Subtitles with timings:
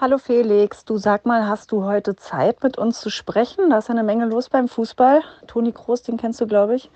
[0.00, 3.68] Hallo Felix, du sag mal, hast du heute Zeit mit uns zu sprechen?
[3.68, 5.22] Da ist ja eine Menge los beim Fußball.
[5.48, 6.88] Toni Kroos, den kennst du, glaube ich.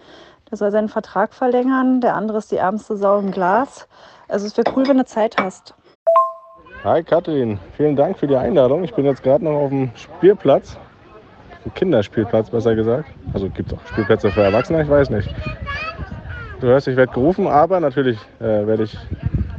[0.49, 2.01] Der soll seinen Vertrag verlängern.
[2.01, 3.89] Der andere ist die ärmste Sau im Glas.
[4.29, 5.75] Also es wäre cool, wenn du Zeit hast.
[6.85, 8.85] Hi Katrin, vielen Dank für die Einladung.
[8.85, 10.77] Ich bin jetzt gerade noch auf dem Spielplatz,
[11.65, 13.09] dem Kinderspielplatz besser gesagt.
[13.35, 15.29] Also gibt es auch Spielplätze für Erwachsene, ich weiß nicht.
[16.61, 18.97] Du hörst, ich werde gerufen, aber natürlich äh, werde ich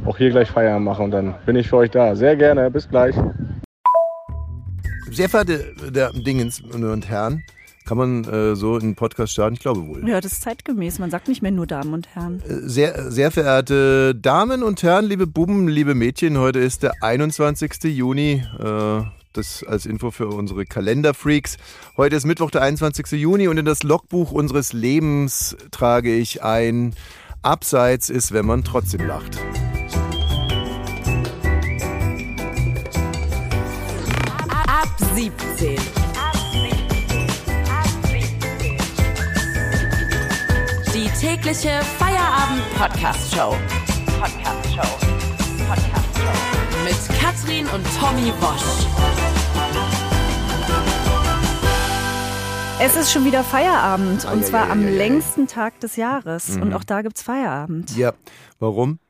[0.06, 2.14] auch hier gleich Feierabend machen und dann bin ich für euch da.
[2.14, 3.14] Sehr gerne, bis gleich.
[5.10, 7.42] Sehr verehrte der Dingens und Herren,
[7.86, 9.54] kann man äh, so einen Podcast starten?
[9.54, 10.08] Ich glaube wohl.
[10.08, 10.98] Ja, das ist zeitgemäß.
[10.98, 12.40] Man sagt nicht mehr nur Damen und Herren.
[12.40, 17.84] Äh, sehr, sehr verehrte Damen und Herren, liebe Buben, liebe Mädchen, heute ist der 21.
[17.84, 18.42] Juni.
[18.58, 19.02] Äh,
[19.34, 21.56] das als Info für unsere Kalenderfreaks.
[21.96, 23.20] Heute ist Mittwoch, der 21.
[23.20, 26.94] Juni und in das Logbuch unseres Lebens trage ich ein
[27.42, 29.38] Abseits ist, wenn man trotzdem lacht.
[41.34, 43.56] Tägliche Feierabend-Podcast-Show.
[44.20, 44.98] Podcast-Show.
[45.66, 46.84] Podcast-Show.
[46.84, 48.86] Mit Katrin und Tommy Bosch.
[52.80, 54.98] Es ist schon wieder Feierabend und Ah, zwar ja, am ja, ja, ja.
[54.98, 56.50] längsten Tag des Jahres.
[56.50, 56.62] Mhm.
[56.62, 57.96] Und auch da gibt's Feierabend.
[57.96, 58.12] Ja,
[58.60, 59.00] warum?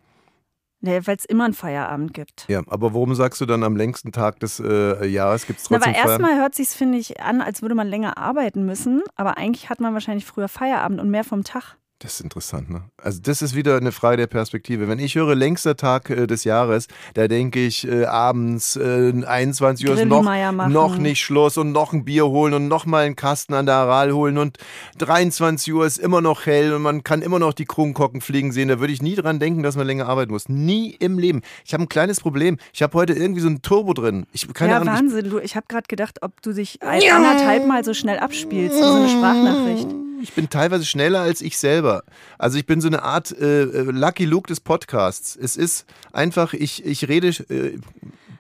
[0.81, 2.47] Nee, Weil es immer einen Feierabend gibt.
[2.49, 5.77] Ja, aber warum sagst du dann am längsten Tag des äh, Jahres gibt es Na,
[5.77, 6.09] trotzdem aber Feiern?
[6.23, 9.03] erstmal hört sich's finde ich, an, als würde man länger arbeiten müssen.
[9.15, 11.77] Aber eigentlich hat man wahrscheinlich früher Feierabend und mehr vom Tag.
[12.05, 12.83] Das ist interessant, ne?
[12.99, 14.89] Also das ist wieder eine Frage der Perspektive.
[14.89, 19.89] Wenn ich höre längster Tag äh, des Jahres, da denke ich äh, abends äh, 21
[19.89, 20.71] Uhr ist noch, machen.
[20.71, 23.77] noch nicht Schluss und noch ein Bier holen und noch mal einen Kasten an der
[23.77, 24.59] Aral holen und
[24.99, 28.69] 23 Uhr ist immer noch hell und man kann immer noch die Kronkorken fliegen sehen.
[28.69, 30.51] Da würde ich nie dran denken, dass man länger arbeiten muss.
[30.51, 31.41] Nie im Leben.
[31.65, 32.59] Ich habe ein kleines Problem.
[32.75, 34.27] Ich habe heute irgendwie so ein Turbo drin.
[34.31, 34.93] Ich keine ja, Ahnung.
[34.93, 35.31] Ich, Wahnsinn.
[35.31, 38.93] Du, ich habe gerade gedacht, ob du dich ein, anderthalb Mal so schnell abspielst, so
[38.93, 39.89] eine Sprachnachricht.
[40.25, 42.03] Ich bin teilweise schneller als ich selber.
[42.39, 45.37] Also ich bin so eine Art äh, äh, Lucky Luke des Podcasts.
[45.37, 47.29] Es ist einfach, ich, ich rede.
[47.29, 47.79] Äh,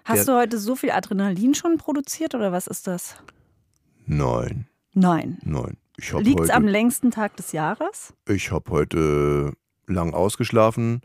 [0.04, 3.16] Hast du heute so viel Adrenalin schon produziert oder was ist das?
[4.06, 5.36] nein, Nein.
[5.44, 5.76] nein.
[6.10, 8.14] Habe Liegt's am längsten Tag des Jahres?
[8.26, 9.52] ich hab heute
[9.86, 11.02] lang ausgeschlafen.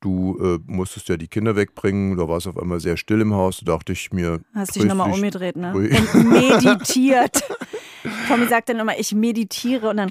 [0.00, 2.18] Du äh, musstest ja die Kinder wegbringen.
[2.18, 3.62] Da war es auf einmal sehr still im Haus.
[3.64, 4.40] Da dachte ich mir.
[4.54, 5.72] Hast dich nochmal umgedreht, ne?
[5.72, 7.42] Und meditiert.
[8.28, 10.10] Tommy sagt dann immer, ich meditiere und dann.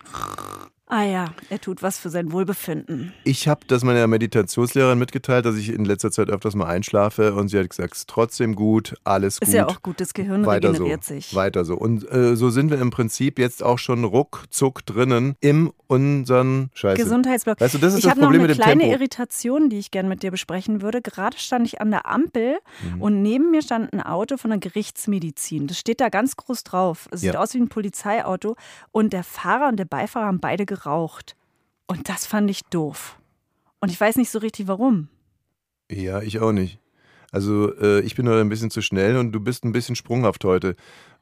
[0.89, 3.11] Ah ja, er tut was für sein Wohlbefinden.
[3.25, 7.33] Ich habe das meiner Meditationslehrerin mitgeteilt, dass ich in letzter Zeit öfters mal einschlafe.
[7.33, 9.49] Und sie hat gesagt, es ist trotzdem gut, alles gut.
[9.49, 11.35] Ist ja auch gut, das Gehirn Weiter regeneriert so, sich.
[11.35, 11.75] Weiter so.
[11.75, 17.03] Und äh, so sind wir im Prinzip jetzt auch schon ruckzuck drinnen in unseren Scheiße.
[17.03, 17.59] Gesundheitsblock.
[17.59, 18.95] Weißt du, das ist ich das habe noch Problem eine mit dem kleine Tempo.
[18.95, 21.01] Irritation, die ich gerne mit dir besprechen würde.
[21.01, 22.57] Gerade stand ich an der Ampel
[22.93, 23.01] Mhm.
[23.01, 25.67] und neben mir stand ein Auto von der Gerichtsmedizin.
[25.67, 27.09] Das steht da ganz groß drauf.
[27.11, 27.39] Es sieht Ja.
[27.41, 28.55] aus wie ein Polizeiauto.
[28.91, 30.76] Und der Fahrer und der Beifahrer haben beide geraucht.
[31.87, 33.19] Und das fand ich doof.
[33.79, 35.09] Und ich weiß nicht so richtig warum.
[35.89, 36.79] Ja, ich auch nicht.
[37.31, 40.43] Also äh, ich bin heute ein bisschen zu schnell und du bist ein bisschen sprunghaft
[40.43, 40.75] heute.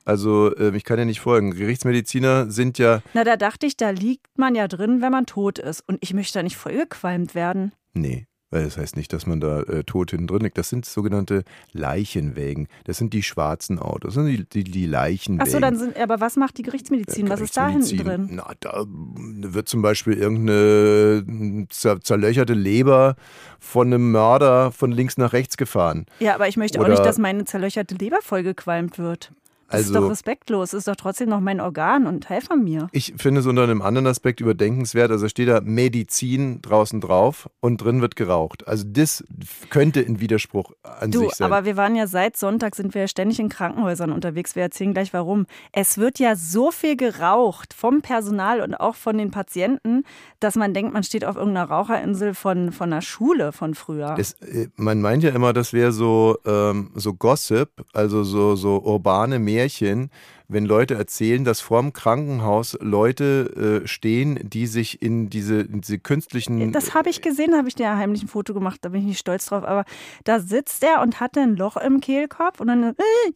[0.05, 1.51] Also äh, ich kann dir nicht folgen.
[1.51, 3.01] Gerichtsmediziner sind ja...
[3.13, 5.81] Na, da dachte ich, da liegt man ja drin, wenn man tot ist.
[5.87, 7.73] Und ich möchte da nicht vollgequalmt werden.
[7.93, 8.27] Nee,
[8.63, 10.57] das heißt nicht, dass man da äh, tot hinten drin liegt.
[10.57, 11.43] Das sind sogenannte
[11.73, 12.67] Leichenwägen.
[12.85, 14.15] Das sind die schwarzen Autos.
[14.15, 15.41] Das sind die, die, die Leichenwägen.
[15.41, 17.29] Achso, dann sind, aber was macht die Gerichtsmedizin?
[17.29, 18.35] Was ist da hinten Gerichtsmedizin, drin?
[18.35, 23.15] Na, da wird zum Beispiel irgendeine zer zerlöcherte Leber
[23.59, 26.05] von einem Mörder von links nach rechts gefahren.
[26.19, 29.31] Ja, aber ich möchte auch Oder- nicht, dass meine zerlöcherte Leber vollgequalmt wird.
[29.69, 30.71] Das ist Also- doch respektlos.
[30.71, 32.87] Das ist doch trotzdem noch mein Organ und Teil von mir.
[32.91, 35.11] Ich finde es unter einem anderen Aspekt überdenkenswert.
[35.11, 38.67] Also steht da Medizin draußen drauf und drin wird geraucht.
[38.67, 39.23] Also das
[39.69, 41.51] könnte ein Widerspruch an Du, sich sein.
[41.51, 44.55] aber wir waren ja seit Sonntag, sind wir ja ständig in Krankenhäusern unterwegs.
[44.55, 45.45] Wir erzählen gleich warum.
[45.71, 50.03] Es wird ja so viel geraucht vom Personal und auch von den Patienten,
[50.39, 54.15] dass man denkt, man steht auf irgendeiner Raucherinsel von, von einer Schule von früher.
[54.15, 58.81] Das, äh, man meint ja immer, das wäre so, ähm, so Gossip, also so, so
[58.83, 60.09] urbane Märchen,
[60.47, 65.97] wenn Leute erzählen, dass vorm Krankenhaus Leute äh, stehen, die sich in diese, in diese
[65.99, 66.71] künstlichen.
[66.71, 69.19] Das habe ich gesehen, habe ich dir heimlich ein Foto gemacht, da bin ich nicht
[69.19, 69.63] stolz drauf.
[69.63, 69.85] Aber
[70.23, 72.83] da sitzt er und hat ein Loch im Kehlkopf und dann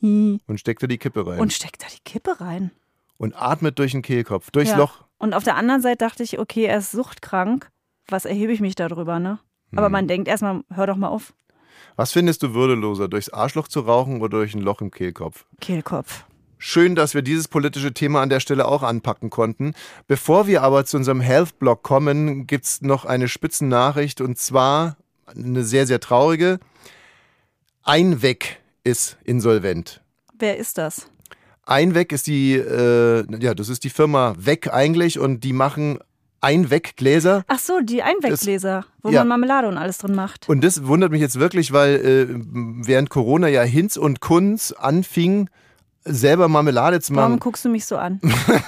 [0.01, 1.39] äh, und steckt da die Kippe rein.
[1.39, 2.71] und steckt da die Kippe rein.
[3.18, 4.77] Und atmet durch den Kehlkopf, durchs Ja.
[4.77, 5.04] Loch.
[5.18, 7.69] Und auf der anderen Seite dachte ich, okay, er ist suchtkrank.
[8.07, 9.39] Was erhebe ich mich darüber, ne?
[9.75, 9.92] Aber Hm.
[9.92, 11.33] man denkt erstmal, hör doch mal auf.
[11.95, 15.45] Was findest du würdeloser, durchs Arschloch zu rauchen oder durch ein Loch im Kehlkopf?
[15.59, 16.25] Kehlkopf.
[16.61, 19.73] Schön, dass wir dieses politische Thema an der Stelle auch anpacken konnten.
[20.07, 25.63] Bevor wir aber zu unserem Health-Blog kommen, gibt es noch eine Spitzennachricht und zwar eine
[25.63, 26.59] sehr, sehr traurige.
[27.83, 30.01] Einweg ist insolvent.
[30.37, 31.09] Wer ist das?
[31.65, 35.99] Einweg ist die, äh, ja, das ist die Firma Weg eigentlich und die machen
[36.41, 37.44] Einweggläser.
[37.47, 39.19] Ach so, die Einweggläser, wo ja.
[39.21, 40.47] man Marmelade und alles drin macht.
[40.50, 42.27] Und das wundert mich jetzt wirklich, weil äh,
[42.86, 45.50] während Corona ja Hinz und Kunz anfing,
[46.06, 47.24] selber Marmelade zu machen.
[47.24, 48.19] Warum guckst du mich so an?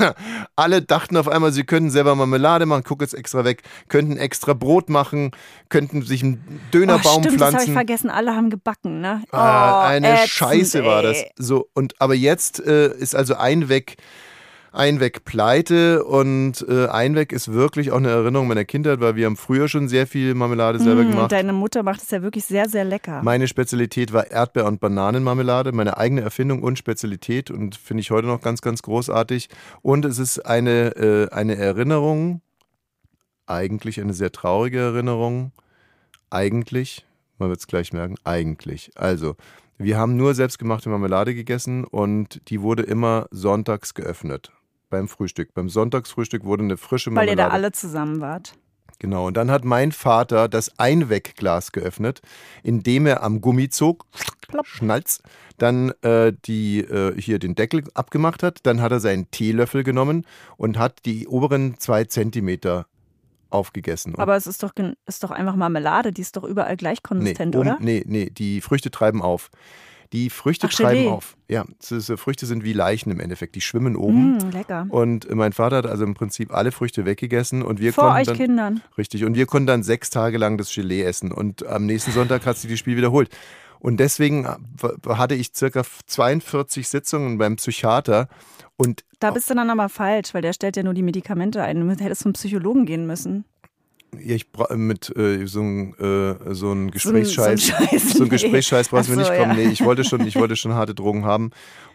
[0.56, 4.54] Alle dachten auf einmal, sie könnten selber Marmelade machen, guck jetzt extra weg, könnten extra
[4.54, 5.32] Brot machen,
[5.70, 6.44] könnten sich einen
[6.74, 7.54] Dönerbaum oh, stimmt, pflanzen.
[7.54, 9.24] Das habe ich vergessen, alle haben gebacken, ne?
[9.32, 11.18] Oh, Ah, eine ätzend, Scheiße war das.
[11.18, 11.32] ey.
[11.38, 13.96] So, und aber jetzt äh, ist also Einweg,
[14.74, 19.36] Einweg pleite und äh, Einweg ist wirklich auch eine Erinnerung meiner Kindheit, weil wir haben
[19.36, 21.32] früher schon sehr viel Marmelade selber Mm, gemacht.
[21.34, 23.22] Deine Mutter macht es ja wirklich sehr, sehr lecker.
[23.22, 28.28] Meine Spezialität war Erdbeer- und Bananenmarmelade, meine eigene Erfindung und Spezialität und finde ich heute
[28.28, 29.50] noch ganz, ganz großartig.
[29.82, 32.42] Und es ist eine, äh, eine Erinnerung,
[33.48, 35.52] eigentlich eine sehr traurige Erinnerung,
[36.30, 37.06] eigentlich,
[37.40, 38.92] man wird es gleich merken, eigentlich.
[38.96, 39.36] Also,
[39.78, 44.54] wir haben nur selbstgemachte Marmelade gegessen und die wurde immer sonntags geöffnet.
[44.92, 45.56] Beim Frühstück.
[45.56, 47.42] Beim Sonntagsfrühstück wurde eine frische weil Marmelade.
[47.42, 48.54] ihr da alle zusammen wart.
[49.00, 52.22] Genau, und dann hat mein Vater das Einwegglas geöffnet,
[52.62, 54.06] indem er am Gummi zog,
[54.48, 54.68] Plopp.
[54.68, 55.24] Schnalz,
[55.58, 60.28] dann äh, die, äh, hier den Deckel abgemacht hat, dann hat er seinen Teelöffel genommen
[60.56, 62.86] und hat die oberen zwei Zentimeter
[63.50, 64.14] aufgegessen.
[64.20, 64.74] Aber es ist doch,
[65.08, 67.78] ist doch einfach Marmelade, die ist doch überall gleich nee, konsistent, um- oder?
[67.82, 69.50] nee, nee, die Früchte treiben auf.
[70.14, 71.10] Die Früchte Ach, treiben Gelee.
[71.10, 71.38] auf.
[71.48, 71.64] Ja,
[72.18, 73.56] Früchte sind wie Leichen im Endeffekt.
[73.56, 74.38] Die schwimmen oben.
[74.38, 74.86] Mm, lecker.
[74.90, 78.28] Und mein Vater hat also im Prinzip alle Früchte weggegessen und wir Vor konnten euch
[78.28, 78.82] dann, Kindern.
[78.98, 79.24] Richtig.
[79.24, 81.32] Und wir konnten dann sechs Tage lang das Gelee essen.
[81.32, 83.30] Und am nächsten Sonntag hat sich das Spiel wiederholt.
[83.80, 88.28] Und deswegen w- hatte ich circa 42 Sitzungen beim Psychiater.
[88.78, 91.80] Und Da bist du dann aber falsch, weil der stellt ja nur die Medikamente ein.
[91.80, 93.46] Du hättest zum Psychologen gehen müssen.
[94.20, 97.64] Ja, ich bra- mit äh, so einem äh, so ein So Gesprächsscheiß.
[97.64, 98.14] Scheiß.
[98.14, 98.30] So ein.
[98.30, 99.58] Gesprächsscheiß brauchst du mir so, nicht kommen.
[99.58, 99.66] ja.
[99.66, 101.52] Nee, ich wollte schon, ich wollte schon harte Drogen haben.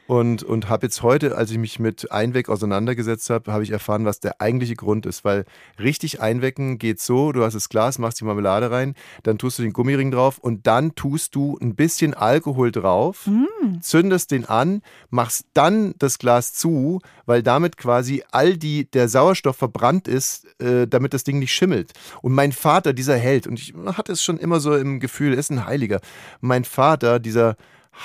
[0.06, 4.04] Und, und habe jetzt heute, als ich mich mit Einweg auseinandergesetzt habe, habe ich erfahren,
[4.04, 5.24] was der eigentliche Grund ist.
[5.24, 5.44] Weil
[5.80, 8.94] richtig einwecken geht so, du hast das Glas, machst die Marmelade rein,
[9.24, 13.80] dann tust du den Gummiring drauf und dann tust du ein bisschen Alkohol drauf, Mm.
[13.80, 19.56] zündest den an, machst dann das Glas zu, weil damit quasi all die, der Sauerstoff
[19.56, 21.92] verbrannt ist, äh, damit das Ding nicht schimmelt.
[22.22, 25.38] Und mein Vater, dieser Held, und ich hatte es schon immer so im Gefühl, er
[25.38, 26.00] ist ein Heiliger.
[26.40, 27.56] Mein Vater, dieser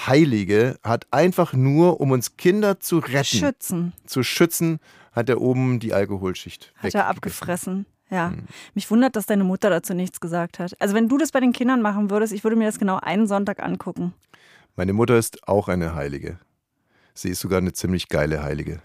[0.08, 4.80] Heilige, hat einfach nur, um uns Kinder zu retten, Schützen zu schützen,
[5.12, 7.86] hat er oben die Alkoholschicht hat er abgefressen.
[8.10, 8.30] Ja.
[8.30, 8.46] Hm.
[8.74, 10.80] Mich wundert, dass deine Mutter dazu nichts gesagt hat.
[10.82, 13.28] Also wenn du das bei den Kindern machen würdest, ich würde mir das genau einen
[13.28, 14.14] Sonntag angucken.
[14.76, 16.40] Meine Mutter ist auch eine Heilige.
[17.14, 18.82] Sie ist sogar eine ziemlich geile Heilige.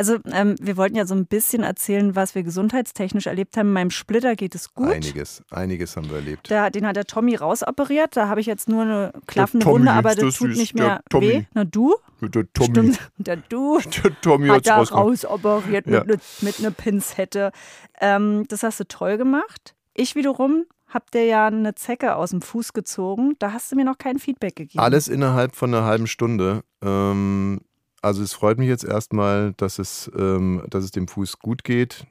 [0.00, 3.74] Also ähm, wir wollten ja so ein bisschen erzählen, was wir gesundheitstechnisch erlebt haben.
[3.74, 4.88] Meinem Splitter geht es gut.
[4.88, 6.48] Einiges, einiges haben wir erlebt.
[6.48, 8.16] Der, den hat der Tommy rausoperiert.
[8.16, 11.20] Da habe ich jetzt nur eine klaffende Tommy Wunde, aber das tut nicht der mehr
[11.20, 11.42] weh.
[11.52, 11.96] Na du?
[12.22, 13.10] Der Tommy, Stimmt.
[13.18, 15.98] Der du der Tommy hat da rausoperiert Ja.
[16.00, 17.52] mit, ne, mit einer Pinzette.
[18.00, 19.74] Ähm, das hast du toll gemacht.
[19.92, 23.34] Ich wiederum hab dir ja eine Zecke aus dem Fuß gezogen.
[23.38, 24.80] Da hast du mir noch kein Feedback gegeben.
[24.82, 26.62] Alles innerhalb von einer halben Stunde.
[26.82, 27.60] Ähm,
[28.02, 32.06] also es freut mich jetzt erstmal, dass es, ähm, dass es dem Fuß gut geht.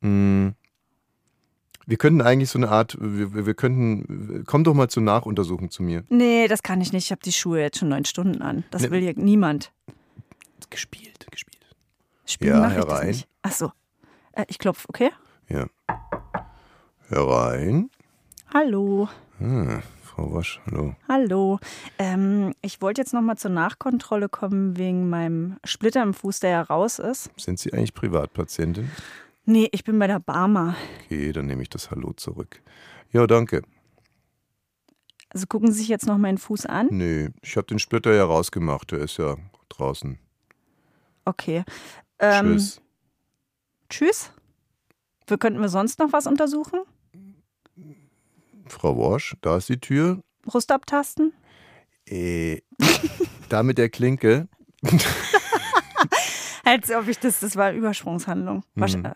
[0.00, 0.48] Mm.
[1.86, 5.82] Wir könnten eigentlich so eine Art, wir, wir- könnten, komm doch mal zur Nachuntersuchung zu
[5.82, 6.04] mir.
[6.08, 7.06] Nee, das kann ich nicht.
[7.06, 8.62] Ich habe die Schuhe jetzt schon neun Stunden an.
[8.70, 9.72] Das Ne- will hier niemand.
[10.70, 11.56] Gespielt, gespielt.
[12.26, 13.06] Spielen Ja, mach ich das herein.
[13.08, 13.28] nicht.
[13.42, 13.72] Ach so.
[14.32, 15.10] Äh, ich klopfe, okay?
[15.48, 15.66] Ja.
[17.08, 17.90] Herein.
[18.54, 19.08] Hallo.
[19.40, 19.80] Ah,
[20.20, 20.94] Frau Wasch, hallo.
[21.08, 21.58] Hallo.
[21.98, 26.60] Ähm, ich wollte jetzt nochmal zur Nachkontrolle kommen wegen meinem Splitter im Fuß, der ja
[26.60, 27.30] raus ist.
[27.38, 28.90] Sind Sie eigentlich Privatpatientin?
[29.46, 30.76] Nee, ich bin bei der Barmer.
[31.04, 32.60] Okay, dann nehme ich das Hallo zurück.
[33.12, 33.62] Ja, danke.
[35.30, 36.88] Also gucken Sie sich jetzt noch meinen Fuß an.
[36.90, 38.90] Nee, ich habe den Splitter ja rausgemacht.
[38.90, 39.36] Der ist ja
[39.70, 40.18] draußen.
[41.24, 41.64] Okay.
[42.18, 42.82] Ähm, Tschüss.
[43.88, 44.32] Tschüss.
[45.26, 46.80] Wir könnten wir sonst noch was untersuchen?
[48.70, 50.22] Frau Wasch, da ist die Tür.
[50.42, 51.32] Brust abtasten?
[52.08, 52.60] Äh,
[53.48, 54.48] da mit der Klinke.
[56.64, 58.62] Als ob ich das, das war Übersprungshandlung.
[58.76, 59.04] Hm.
[59.04, 59.10] äh,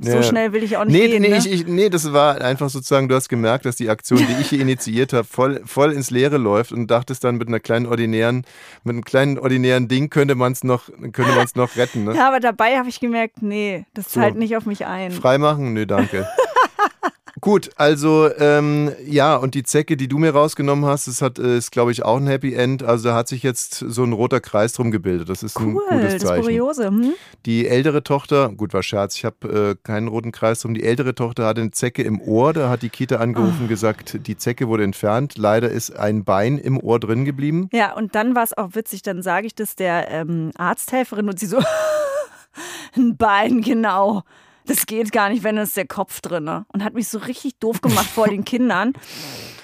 [0.00, 0.22] So Ja.
[0.22, 1.22] schnell will ich auch nicht Nee, gehen.
[1.22, 1.38] nee, ne?
[1.38, 4.50] ich, ich, nee, das war einfach sozusagen, du hast gemerkt, dass die Aktion, die ich
[4.50, 8.44] hier initiiert habe, voll, voll ins Leere läuft und dachtest dann mit einer kleinen ordinären,
[8.84, 12.04] mit einem kleinen ordinären Ding könnte man es noch, könnte man es noch retten.
[12.04, 12.14] Ne?
[12.14, 14.20] ja, aber dabei habe ich gemerkt, nee, das So.
[14.20, 15.10] zahlt nicht auf mich ein.
[15.10, 15.72] Freimachen?
[15.72, 16.28] Nö, danke.
[17.40, 21.56] Gut, also ähm, ja, und die Zecke, die du mir rausgenommen hast, das hat, äh,
[21.56, 22.82] ist, glaube ich, auch ein Happy End.
[22.82, 25.28] Also da hat sich jetzt so ein roter Kreis drum gebildet.
[25.28, 26.44] Das ist ein Cool, gutes das Zeichen.
[26.44, 26.86] Kuriose.
[26.88, 27.12] Hm?
[27.46, 30.74] Die ältere Tochter, gut, war Scherz, ich habe äh, keinen roten Kreis drum.
[30.74, 32.52] Die ältere Tochter hatte eine Zecke im Ohr.
[32.52, 35.36] Da hat die Kita angerufen und gesagt, die Zecke wurde entfernt.
[35.36, 37.68] Leider ist ein Bein im Ohr drin geblieben.
[37.72, 41.38] Ja, und dann war es auch witzig, dann sage ich das der ähm, Arzthelferin und
[41.38, 41.58] sie so,
[42.96, 44.22] ein Bein, genau.
[44.68, 46.64] Das geht gar nicht, wenn es der Kopf drin ne?
[46.72, 48.92] Und hat mich so richtig doof gemacht vor den Kindern.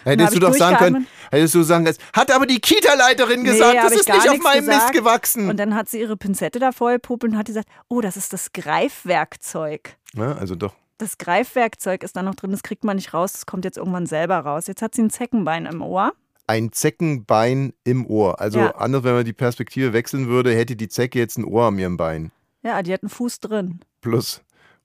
[0.05, 3.89] Hättest du doch sagen können, hättest du sagen können, hat aber die Kita-Leiterin gesagt, hab
[3.89, 4.93] das ist nicht auf meinem Mist gesagt.
[4.93, 5.49] gewachsen.
[5.49, 8.53] Und dann hat sie ihre Pinzette da vollgepupelt und hat gesagt, oh, das ist das
[8.53, 9.97] Greifwerkzeug.
[10.15, 10.75] Ja, also doch.
[10.99, 14.07] Das Greifwerkzeug ist da noch drin, das kriegt man nicht raus, das kommt jetzt irgendwann
[14.07, 14.67] selber raus.
[14.67, 16.13] Jetzt hat sie ein Zeckenbein im Ohr.
[16.47, 18.41] Ein Zeckenbein im Ohr.
[18.41, 18.75] Also Ja.
[18.77, 21.97] anders, wenn man die Perspektive wechseln würde, hätte die Zecke jetzt ein Ohr am ihrem
[21.97, 22.31] Bein.
[22.63, 23.81] Ja, die hat einen Fuß drin.
[24.03, 24.43] Plus,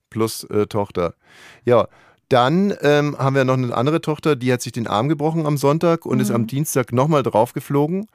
[0.09, 1.13] plus äh, Tochter.
[1.65, 1.87] Ja,
[2.29, 5.57] dann ähm, haben wir noch eine andere Tochter, die hat sich den Arm gebrochen am
[5.57, 8.05] Sonntag und ist am Dienstag nochmal draufgeflogen.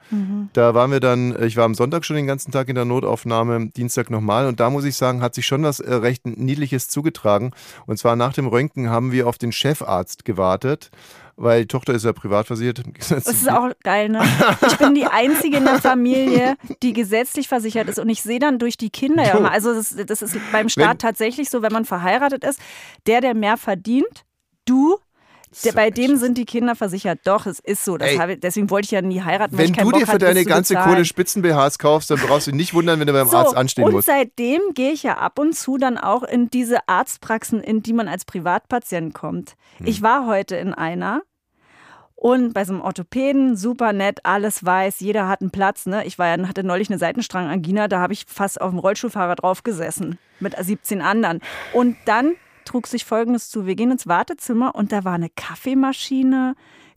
[0.53, 2.85] Da waren wir dann, äh, ich war am Sonntag schon den ganzen Tag in der
[2.85, 6.87] Notaufnahme, Dienstag nochmal und da muss ich sagen, hat sich schon was äh, recht Niedliches
[6.87, 7.51] zugetragen.
[7.87, 10.91] Und zwar nach dem Röntgen haben wir auf den Chefarzt gewartet,
[11.37, 12.81] weil die Tochter ist ja privat versichert.
[12.99, 14.21] Das ist auch geil, ne?
[14.67, 17.99] Ich bin die Einzige in der Familie, die gesetzlich versichert ist.
[17.99, 20.89] Und ich sehe dann durch die Kinder ja immer, also das, das ist beim Staat
[20.89, 22.59] Wenn- tatsächlich so, wenn man verheiratet ist,
[23.07, 24.25] der, der mehr verdient,
[24.65, 24.97] du,
[25.63, 27.19] der, bei dem sind die Kinder versichert.
[27.23, 27.97] Doch, es ist so.
[27.97, 29.57] Habe, deswegen wollte ich ja nie heiraten.
[29.57, 30.75] Wenn du Bock dir für hatte, deine ganze.
[30.75, 33.85] Kohle Spitzen-BHs kaufst, dann brauchst du dich nicht wundern, wenn du beim So, Arzt anstehen
[33.85, 34.07] und musst.
[34.07, 38.07] seitdem gehe ich ja ab und zu dann auch in diese Arztpraxen, in die man
[38.07, 39.55] als Privatpatient kommt.
[39.77, 39.87] Hm.
[39.87, 41.21] Ich war heute in einer
[42.15, 45.85] und bei so einem Orthopäden, super nett, alles weiß, jeder hat einen Platz.
[45.85, 46.05] Ne?
[46.05, 49.63] Ich war ja, hatte neulich eine Seitenstrangangina, da habe ich fast auf dem Rollstuhlfahrer drauf
[49.63, 51.41] gesessen mit 17 anderen.
[51.73, 52.35] Und dann
[52.65, 53.65] trug sich Folgendes zu.
[53.65, 56.55] Wir gehen ins Wartezimmer und da war eine Kaffeemaschine,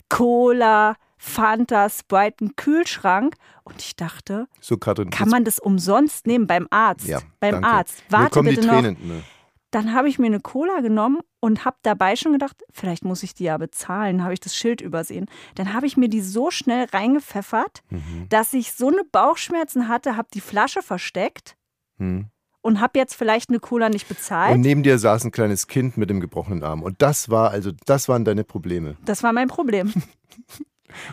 [0.09, 3.35] Cola, Fanta, Sprite, ein Kühlschrank.
[3.63, 7.07] Und ich dachte, So, Katrin, kann man das umsonst nehmen beim Arzt?
[7.07, 7.67] ja, beim danke.
[7.69, 8.03] Arzt.
[8.09, 8.73] Warte bitte noch.
[8.81, 8.97] Tränen.
[9.07, 9.23] Ne.
[9.71, 13.35] Dann habe ich mir eine Cola genommen und habe dabei schon gedacht, vielleicht muss ich
[13.35, 14.23] die ja bezahlen.
[14.23, 15.27] Habe ich das Schild übersehen.
[15.55, 18.25] Dann habe ich mir die so schnell reingepfeffert, Mhm.
[18.29, 21.55] dass ich so eine Bauchschmerzen hatte, habe die Flasche versteckt
[21.99, 22.27] Hm.
[22.61, 24.53] Und habe jetzt vielleicht eine Cola nicht bezahlt.
[24.53, 26.81] Und neben dir saß ein kleines Kind mit dem gebrochenen Arm.
[26.83, 28.97] Und das war, also, das waren deine Probleme.
[29.05, 29.93] das war mein Problem.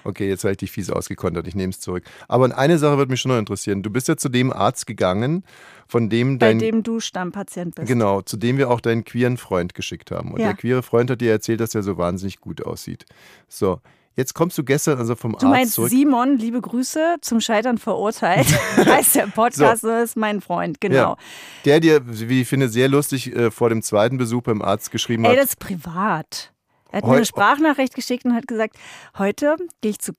[0.04, 2.04] Okay, jetzt habe ich dich fies ausgekontert, ich nehme es zurück.
[2.28, 3.82] Aber eine Sache würde mich schon noch interessieren.
[3.82, 5.44] Du bist ja zu dem Arzt gegangen,
[5.86, 6.58] von dem bei dein.
[6.58, 7.86] dem du Stammpatient bist.
[7.86, 10.32] Genau, zu dem wir auch deinen queeren Freund geschickt haben.
[10.32, 10.46] Und Ja.
[10.46, 13.04] der queere Freund hat dir erzählt, dass er so wahnsinnig gut aussieht.
[13.48, 13.80] So,
[14.16, 15.90] jetzt kommst du gestern also vom Du Arzt meinst zurück.
[15.90, 18.46] Simon, liebe Grüße, zum Scheitern verurteilt.
[18.76, 20.96] heißt der Podcast, das ist mein Freund, genau.
[20.96, 21.16] Ja,
[21.64, 25.24] der dir, wie ich finde, sehr lustig äh, vor dem zweiten Besuch beim Arzt geschrieben
[25.24, 25.38] Ey, hat.
[25.38, 26.52] das ist privat.
[26.90, 28.76] Er hat mir eine Sprachnachricht geschickt und hat gesagt,
[29.18, 30.12] heute gehe ich zu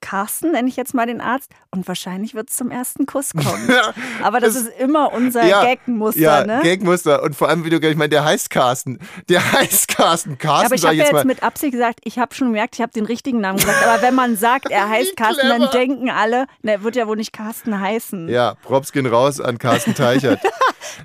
[0.00, 3.68] Carsten, nenne ich jetzt mal den Arzt, und wahrscheinlich wird es zum ersten Kuss kommen.
[4.22, 6.60] Aber das, Das- ist immer unser Ja, Gagmuster, ja, ne?
[6.62, 7.22] Gagmuster.
[7.22, 8.98] Und vor allem, wie du, ich meine, der heißt Carsten.
[9.28, 10.38] Der heißt Carsten.
[10.38, 11.24] Carsten, aber ich habe ich ja jetzt mal.
[11.24, 13.84] mit Absicht gesagt, ich habe schon gemerkt, ich habe den richtigen Namen gesagt.
[13.86, 17.16] Aber wenn man sagt, er heißt Carsten, dann denken alle, na, er wird ja wohl
[17.16, 18.28] nicht Carsten heißen.
[18.28, 20.40] Ja, Props gehen raus an Carsten Teichert.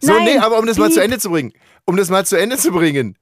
[0.01, 0.93] so, Nein, nee, aber um das mal piep.
[0.95, 1.51] zu Ende zu bringen.
[1.85, 3.17] Um das mal zu Ende zu bringen.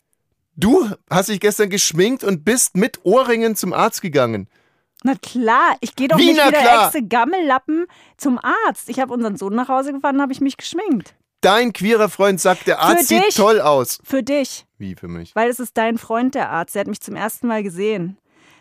[0.57, 4.47] Du hast dich gestern geschminkt und bist mit Ohrringen zum Arzt gegangen.
[5.03, 6.87] Na klar, ich gehe doch Wie, nicht na wie der klar?
[6.87, 7.85] Echse Gammellappen
[8.17, 8.89] zum Arzt.
[8.89, 11.15] Ich habe unseren Sohn nach Hause gefahren, habe ich mich geschminkt.
[11.41, 13.19] Dein queerer Freund sagt, der Arzt dich.
[13.23, 13.99] sieht toll aus.
[14.03, 14.67] Für dich.
[14.77, 15.35] Wie für mich?
[15.35, 16.75] Weil es ist dein Freund, der Arzt.
[16.75, 18.17] Der hat mich zum ersten Mal gesehen.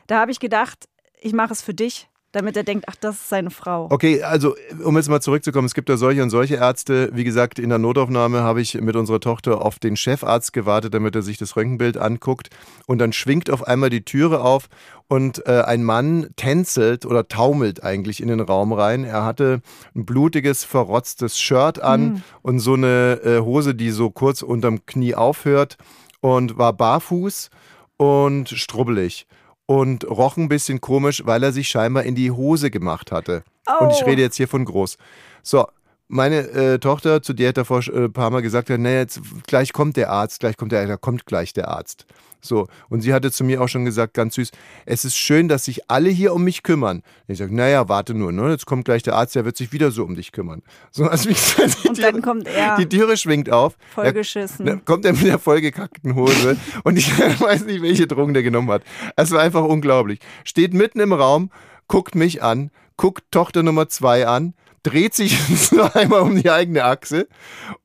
[0.06, 0.88] Da habe ich gedacht,
[1.20, 3.88] ich mache es für dich, damit er denkt, ach, das ist seine Frau.
[3.90, 7.10] Okay, also um jetzt mal zurückzukommen, es gibt da solche und solche Ärzte.
[7.12, 11.16] Wie gesagt, in der Notaufnahme habe ich mit unserer Tochter auf den Chefarzt gewartet, damit
[11.16, 12.50] er sich das Röntgenbild anguckt.
[12.86, 14.68] Und dann schwingt auf einmal die Türe auf
[15.08, 19.02] und äh, ein Mann tänzelt oder taumelt eigentlich in den Raum rein.
[19.02, 19.60] Er hatte
[19.96, 25.16] ein blutiges, verrotztes Shirt an und so eine äh, Hose, die so kurz unterm Knie
[25.16, 25.78] aufhört
[26.20, 27.50] und war barfuß
[27.96, 29.26] und strubbelig
[29.70, 33.44] und roch ein bisschen komisch, weil er sich scheinbar in die Hose gemacht hatte.
[33.78, 34.06] Und ich Oh.
[34.06, 34.96] rede jetzt hier von groß.
[35.44, 35.64] So,
[36.08, 39.72] meine äh, Tochter, zu der hat davor äh, ein paar Mal gesagt, naja, jetzt gleich
[39.72, 42.04] kommt der Arzt, gleich kommt der, da kommt gleich der Arzt.
[42.40, 44.50] So, und sie hatte zu mir auch schon gesagt, ganz süß,
[44.86, 47.02] es ist schön, dass sich alle hier um mich kümmern.
[47.28, 48.50] Ich sage, naja, warte nur, ne?
[48.50, 50.62] jetzt kommt gleich der Arzt, der wird sich wieder so um dich kümmern.
[50.90, 52.76] So, also wie gesagt, Und dann Türe, kommt er.
[52.76, 53.76] die Türe schwingt auf.
[53.94, 54.66] Vollgeschissen.
[54.66, 58.70] Dann kommt er mit der vollgekackten Hose und ich weiß nicht, welche Drogen der genommen
[58.70, 58.82] hat.
[59.16, 60.20] Es war einfach unglaublich.
[60.44, 61.50] Steht mitten im Raum,
[61.88, 65.38] guckt mich an, guckt Tochter Nummer zwei an, dreht sich
[65.72, 67.28] noch einmal um die eigene Achse,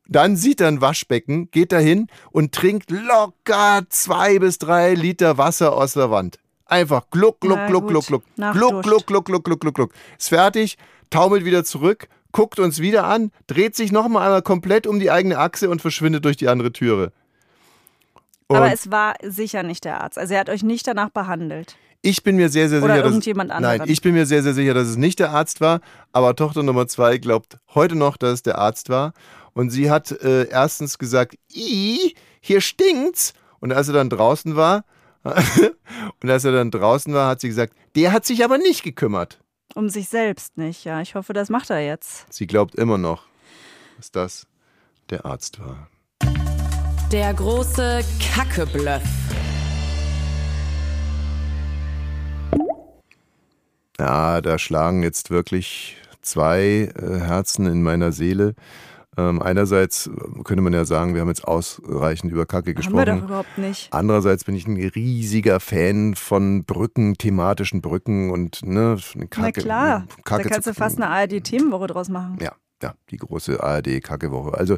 [0.08, 5.74] dann sieht er ein Waschbecken, geht dahin und trinkt locker zwei bis drei Liter Wasser
[5.74, 6.40] aus der Wand.
[6.66, 8.88] Einfach gluck, gluck, gluck, gluck, gluck, gluck, Durst.
[8.88, 9.94] gluck, gluck, gluck, gluck, gluck, gluck.
[10.18, 10.78] Ist fertig,
[11.10, 15.12] taumelt wieder zurück, guckt uns wieder an, dreht sich noch mal einmal komplett um die
[15.12, 17.12] eigene Achse und verschwindet durch die andere Türe.
[18.48, 20.18] Und Aber es war sicher nicht der Arzt.
[20.18, 21.78] Also er hat euch nicht danach behandelt.
[22.06, 23.80] Ich bin mir sehr, sehr Oder sicher, dass irgendjemand anderen.
[23.80, 25.82] Nein, ich bin mir sehr, sehr sicher, dass es nicht der Arzt war.
[26.12, 29.14] Aber Tochter Nummer zwei glaubt heute noch, dass es der Arzt war.
[29.54, 33.34] Und sie hat äh, erstens gesagt, I, hier stinkt's.
[33.60, 34.86] Und als er dann draußen war,
[35.24, 39.40] und als er dann draußen war, hat sie gesagt, der hat sich aber nicht gekümmert.
[39.74, 41.02] Um sich selbst nicht, ja.
[41.02, 42.32] Ich hoffe, das macht er jetzt.
[42.32, 43.24] Sie glaubt immer noch,
[43.98, 44.48] dass das
[45.10, 45.90] der Arzt war.
[47.12, 49.02] Der große Kackebluff.
[54.00, 58.56] Ja, da schlagen jetzt wirklich zwei äh, Herzen in meiner Seele.
[59.18, 62.84] Ähm, einerseits äh, könnte man ja sagen, wir haben jetzt ausreichend über Kacke Haben wir
[62.84, 63.24] doch gesprochen.
[63.24, 63.88] überhaupt nicht.
[63.94, 69.62] Andererseits bin ich ein riesiger Fan von Brücken, thematischen Brücken und ne, eine Na Kacke.
[69.62, 72.38] klar, Kacke da kannst du fast eine ARD-Themenwoche draus machen.
[72.42, 72.52] Ja,
[72.84, 74.54] ja, die große ARD-Kackewoche.
[74.58, 74.78] Also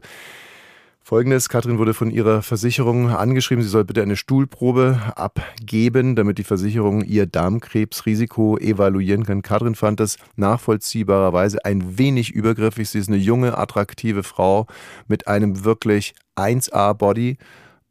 [1.07, 6.43] folgendes, Katrin wurde von ihrer Versicherung angeschrieben, sie soll bitte eine Stuhlprobe abgeben, damit die
[6.43, 9.41] Versicherung ihr Darmkrebsrisiko evaluieren kann.
[9.41, 12.89] Katrin fand das nachvollziehbarerweise ein wenig übergriffig.
[12.89, 14.67] Sie ist eine junge, attraktive Frau
[15.07, 17.37] mit einem wirklich 1A-Body.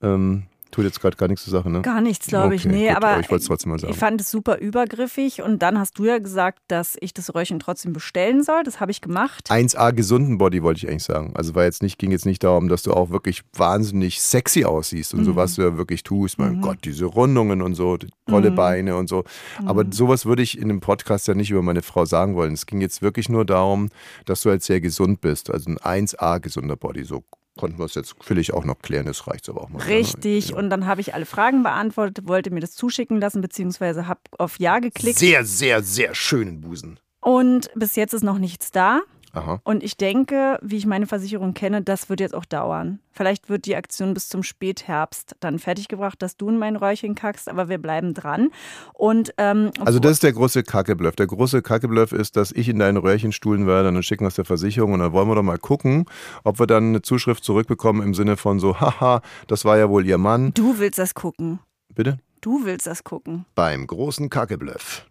[0.02, 0.42] Ähm,
[0.76, 1.80] tut jetzt gerade gar nichts zur Sache, ne?
[1.82, 2.66] Gar nichts, glaube ich.
[2.66, 3.92] Okay, Nee, gut, aber aber ich wollte es trotzdem mal sagen.
[3.92, 7.58] Ich fand es super übergriffig und dann hast du ja gesagt, dass ich das Röhrchen
[7.58, 8.62] trotzdem bestellen soll.
[8.62, 9.50] Das habe ich gemacht.
[9.50, 11.32] 1A gesunden Body wollte ich eigentlich sagen.
[11.34, 15.14] Also war jetzt nicht, ging jetzt nicht darum, dass du auch wirklich wahnsinnig sexy aussiehst
[15.14, 15.36] und so, Mhm.
[15.36, 16.38] was du ja wirklich tust.
[16.38, 18.54] Mein Gott, diese Rundungen und so, die tolle Mhm.
[18.56, 19.24] Beine und so.
[19.64, 22.52] Aber sowas würde ich in einem Podcast ja nicht über meine Frau sagen wollen.
[22.52, 23.88] Es ging jetzt wirklich nur darum,
[24.26, 25.50] dass du halt sehr gesund bist.
[25.50, 27.04] Also ein 1A gesunder Body.
[27.04, 27.24] So
[27.56, 29.06] konnten wir es jetzt völlig auch noch klären.
[29.06, 29.82] Das reicht aber auch mal.
[29.82, 30.50] Richtig.
[30.50, 30.56] Ja.
[30.56, 34.58] Und dann habe ich alle Fragen beantwortet, wollte mir das zuschicken lassen, beziehungsweise habe auf
[34.58, 35.18] Ja geklickt.
[35.18, 37.00] Sehr, sehr, sehr schönen Busen.
[37.20, 39.00] Und bis jetzt ist noch nichts da.
[39.36, 39.60] Aha.
[39.64, 43.00] Und ich denke, wie ich meine Versicherung kenne, das wird jetzt auch dauern.
[43.12, 47.48] Vielleicht wird die Aktion bis zum Spätherbst dann fertiggebracht, dass du in mein Röhrchen kackst,
[47.50, 48.48] aber wir bleiben dran.
[48.94, 51.16] Und ähm, Also das ist der große Kackebluff.
[51.16, 54.36] Der große Kackebluff ist, dass ich in deinen Röhrchen stuhlen werde, dann schicken wir es
[54.36, 56.06] der Versicherung und dann wollen wir doch mal gucken,
[56.42, 60.06] ob wir dann eine Zuschrift zurückbekommen im Sinne von so, haha, das war ja wohl
[60.06, 60.52] ihr Mann.
[60.54, 61.58] du willst das gucken.
[61.94, 62.18] Bitte?
[62.40, 63.44] Du willst das gucken.
[63.54, 65.06] Beim großen Kackebluff.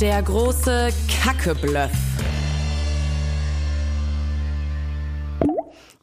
[0.00, 0.90] Der große
[1.22, 1.90] Kackebluff.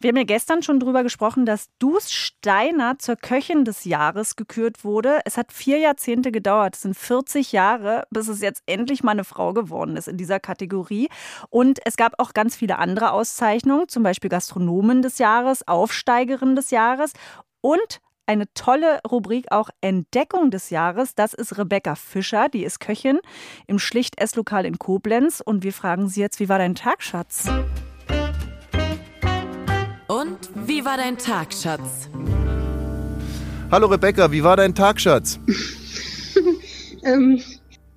[0.06, 4.84] Wir haben ja gestern schon drüber gesprochen, dass Dus Steiner zur Köchin des Jahres gekürt
[4.84, 5.22] wurde.
[5.26, 6.76] Es hat vier Jahrzehnte gedauert.
[6.76, 10.40] Es sind 40 Jahre, bis es jetzt endlich mal eine Frau geworden ist in dieser
[10.40, 11.10] Kategorie.
[11.50, 16.70] Und es gab auch ganz viele andere Auszeichnungen, zum Beispiel Gastronomen des Jahres, Aufsteigerin des
[16.70, 17.14] Jahres
[17.62, 21.16] und eine tolle Rubrik auch Entdeckung des Jahres.
[21.16, 23.22] Das ist Rebecca Fischer, die ist Köchin
[23.66, 25.42] im Schlicht-Esslokal in Koblenz.
[25.44, 27.50] Und wir fragen sie jetzt, wie war dein Tag, Schatz?
[30.56, 32.10] Wie war dein Tag, Schatz?
[33.70, 35.40] Hallo Rebecca, wie war dein Tag, Schatz?
[37.04, 37.40] Ähm,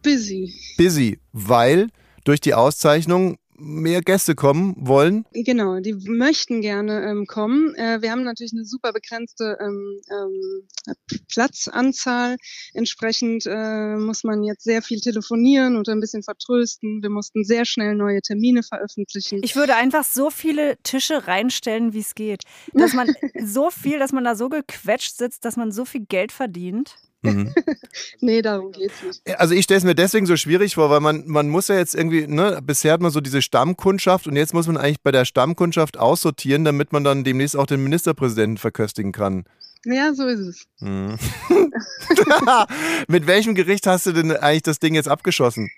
[0.03, 0.53] busy.
[0.77, 1.89] Busy, weil
[2.25, 5.25] durch die Auszeichnung mehr Gäste kommen wollen.
[5.33, 7.75] Genau, die möchten gerne ähm, kommen.
[7.75, 10.97] Äh, wir haben natürlich eine super begrenzte ähm, ähm,
[11.29, 12.37] Platzanzahl.
[12.73, 17.03] Entsprechend äh, muss man jetzt sehr viel telefonieren und ein bisschen vertrösten.
[17.03, 19.41] Wir mussten sehr schnell neue Termine veröffentlichen.
[19.43, 22.45] Ich würde einfach so viele Tische reinstellen, wie es geht.
[22.73, 23.09] Dass man
[23.45, 26.97] so viel, dass man da so gequetscht sitzt, dass man so viel Geld verdient.
[27.23, 27.53] Mhm.
[28.21, 29.41] nee, darum geht's nicht.
[29.41, 31.95] Also ich stelle es mir deswegen so schwierig vor, weil man, man muss ja jetzt
[31.95, 35.25] irgendwie, ne, bisher hat man so diese Stammkundschaft und jetzt muss man eigentlich bei der
[35.25, 39.45] Stammkundschaft aussortieren, damit man dann demnächst auch den Ministerpräsidenten verköstigen kann.
[39.85, 40.67] Ja, so ist es.
[40.81, 41.19] Mhm.
[43.09, 45.71] Mit welchem Gericht hast du denn eigentlich das Ding jetzt abgeschossen?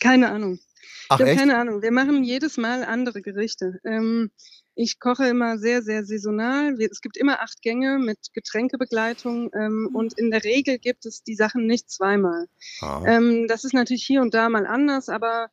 [0.00, 0.58] Keine Ahnung.
[1.08, 1.82] Ach ich habe keine Ahnung.
[1.82, 3.78] Wir machen jedes Mal andere Gerichte.
[3.84, 4.30] Ähm,
[4.74, 6.76] ich koche immer sehr, sehr saisonal.
[6.78, 11.22] Wir, es gibt immer acht Gänge mit Getränkebegleitung ähm, und in der Regel gibt es
[11.22, 12.46] die Sachen nicht zweimal.
[12.82, 13.02] Ah.
[13.06, 15.48] Ähm, das ist natürlich hier und da mal anders, aber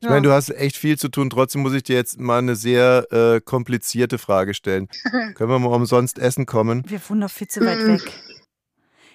[0.00, 1.30] Ich meine, du hast echt viel zu tun.
[1.30, 4.88] Trotzdem muss ich dir jetzt mal eine sehr äh, komplizierte Frage stellen.
[5.34, 6.82] Können wir mal umsonst essen kommen?
[6.88, 7.94] Wir wohnen doch viel zu weit Mhm.
[7.94, 8.12] weg.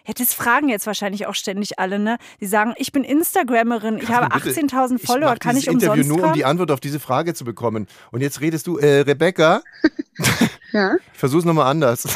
[0.07, 2.17] Ja, das fragen jetzt wahrscheinlich auch ständig alle, ne?
[2.39, 6.15] Die sagen, ich bin Instagrammerin, ich habe Bitte, 18.000 Follower, mach kann ich umsonst Interview
[6.15, 7.87] nur, um die Antwort auf diese Frage zu bekommen.
[8.11, 9.61] Und jetzt redest du, äh, Rebecca,
[10.71, 10.95] ja.
[10.95, 12.07] ich versuch's nochmal anders.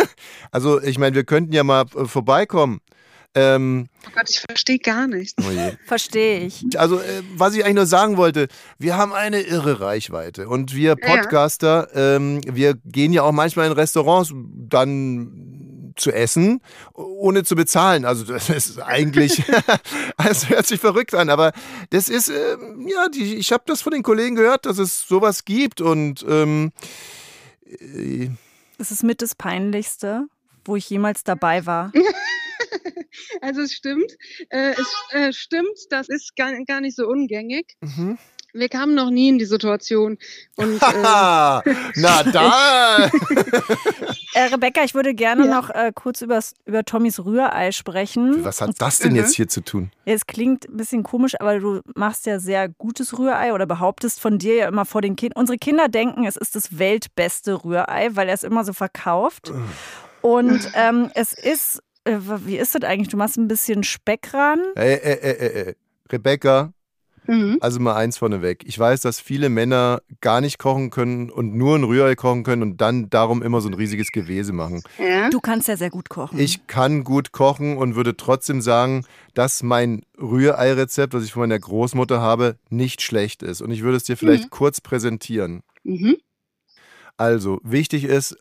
[0.52, 2.80] also, ich meine, wir könnten ja mal äh, vorbeikommen.
[3.34, 5.34] Ähm, Oh Gott, ich verstehe gar nichts.
[5.38, 5.72] oh.
[5.86, 6.64] Verstehe ich.
[6.78, 10.96] Also, äh, was ich eigentlich nur sagen wollte, wir haben eine irre Reichweite und wir
[11.00, 11.16] Ja.
[11.16, 15.59] Podcaster, ähm, wir gehen ja auch manchmal in Restaurants dann
[16.00, 16.60] zu essen,
[16.94, 18.04] ohne zu bezahlen.
[18.04, 19.42] Also das ist eigentlich,
[20.28, 21.52] es hört sich verrückt an, aber
[21.90, 25.44] das ist, ähm, ja, die, ich habe das von den Kollegen gehört, dass es sowas
[25.44, 26.72] gibt und ähm,
[27.64, 28.30] äh,
[28.78, 30.26] Es ist mit das Peinlichste,
[30.64, 31.92] wo ich jemals dabei war.
[33.42, 34.16] Also es stimmt,
[34.50, 37.76] äh, es äh, stimmt, das ist gar, gar nicht so ungängig.
[37.80, 38.18] mhm.
[38.52, 40.18] Wir kamen noch nie in die Situation.
[40.56, 43.10] Und äh, na da!
[44.34, 45.50] Äh, Rebecca, ich würde gerne Ja.
[45.54, 48.44] noch äh, kurz übers, über Tommys Rührei sprechen.
[48.44, 49.16] Was hat das denn Mhm.
[49.18, 49.90] jetzt hier zu tun?
[50.04, 54.20] Ja, Es klingt ein bisschen komisch, aber du machst ja sehr gutes Rührei oder behauptest
[54.20, 55.40] von dir ja immer vor den Kindern.
[55.40, 59.52] Unsere Kinder denken, es ist das weltbeste Rührei, weil er es immer so verkauft.
[60.20, 63.08] Und ähm, es ist, äh, wie ist das eigentlich?
[63.08, 64.60] Du machst ein bisschen Speck ran.
[64.76, 65.74] Äh, äh, äh, äh, äh.
[66.12, 66.72] Rebecca,
[67.30, 67.58] mhm.
[67.60, 68.64] Also mal eins vorneweg.
[68.66, 72.62] Ich weiß, dass viele Männer gar nicht kochen können und nur ein Rührei kochen können
[72.62, 74.82] und dann darum immer so ein riesiges Gewese machen.
[74.98, 75.30] ja.
[75.30, 76.38] Du kannst ja sehr gut kochen.
[76.38, 81.58] Ich kann gut kochen und würde trotzdem sagen, dass mein Rührei-Rezept, was ich von meiner
[81.58, 83.60] Großmutter habe, nicht schlecht ist.
[83.60, 85.62] Und ich würde es dir vielleicht kurz präsentieren.
[85.84, 86.16] Mhm.
[87.16, 88.36] Also, wichtig ist,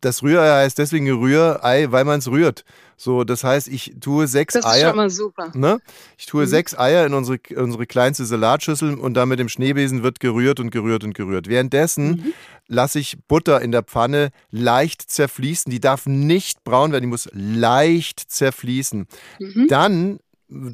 [0.00, 2.64] das Rührei heißt deswegen Rührei, weil man es rührt.
[2.96, 4.88] So, das heißt, ich tue sechs Das ist Eier.
[4.88, 5.50] schon mal super.
[5.54, 5.80] Ne?
[6.18, 6.48] Ich tue Mhm.
[6.48, 10.70] sechs Eier in unsere, unsere kleinste Salatschüssel und dann mit dem Schneebesen wird gerührt und
[10.70, 11.48] gerührt und gerührt.
[11.48, 12.32] Währenddessen Mhm.
[12.68, 15.70] lasse ich Butter in der Pfanne leicht zerfließen.
[15.72, 19.06] Die darf nicht braun werden, die muss leicht zerfließen.
[19.38, 19.66] Mhm.
[19.68, 20.18] Dann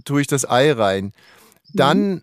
[0.05, 1.12] tue ich das Ei rein.
[1.75, 2.23] Dann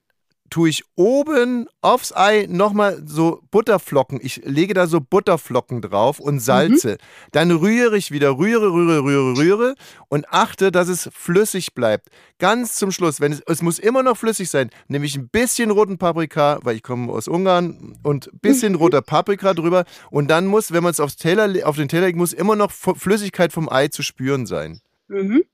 [0.53, 4.19] tue ich oben aufs Ei nochmal so Butterflocken.
[4.21, 6.99] Ich lege da so Butterflocken drauf und salze.
[7.31, 9.75] Dann rühre ich wieder, rühre, rühre, rühre, rühre
[10.09, 12.09] und achte, dass es flüssig bleibt.
[12.37, 15.71] Ganz zum Schluss, wenn es, es muss immer noch flüssig sein, nehme ich ein bisschen
[15.71, 19.85] roten Paprika, weil ich komme aus Ungarn, und ein bisschen roter Paprika drüber.
[20.11, 22.71] Und dann muss, wenn man es aufs Teller, auf den Teller legt, muss immer noch
[22.71, 24.81] Flüssigkeit vom Ei zu spüren sein.
[25.07, 25.45] Mhm.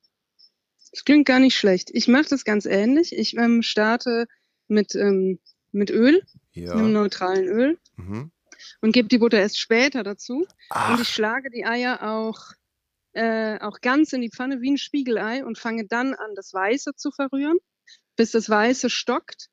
[0.91, 1.89] Das klingt gar nicht schlecht.
[1.93, 3.15] Ich mache das ganz ähnlich.
[3.15, 4.27] Ich ähm, starte
[4.69, 5.39] mit, ähm,
[5.71, 6.21] mit Öl,
[6.53, 6.73] Ja.
[6.73, 8.31] einem neutralen Öl Mhm.
[8.81, 10.39] und gebe die Butter erst später dazu.
[10.39, 12.39] Und Ach, ich schlage die Eier auch,
[13.13, 16.91] äh, auch ganz in die Pfanne wie ein Spiegelei und fange dann an, das Weiße
[16.95, 17.57] zu verrühren,
[18.15, 19.47] bis das Weiße stockt.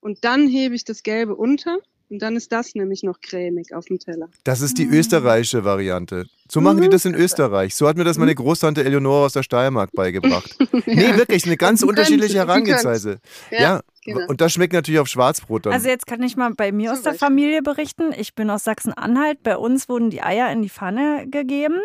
[0.00, 1.78] Und dann hebe ich das Gelbe unter.
[2.10, 4.28] Und dann ist das nämlich noch cremig auf dem Teller.
[4.44, 6.26] das ist die österreichische Variante.
[6.50, 7.74] So machen die das in Österreich.
[7.74, 10.54] So hat mir das meine Großtante Eleonore aus der Steiermark beigebracht.
[10.86, 13.18] Nee, wirklich, eine ganz unterschiedliche Herangehensweise.
[13.50, 14.26] Ja, Ja, genau.
[14.28, 15.72] und das schmeckt natürlich auf Schwarzbrot dann.
[15.72, 17.26] Also jetzt kann ich mal bei mir Zum aus der Beispiel.
[17.26, 18.12] Familie berichten.
[18.16, 19.42] Ich bin aus Sachsen-Anhalt.
[19.42, 21.80] Bei uns wurden die Eier in die Pfanne gegeben.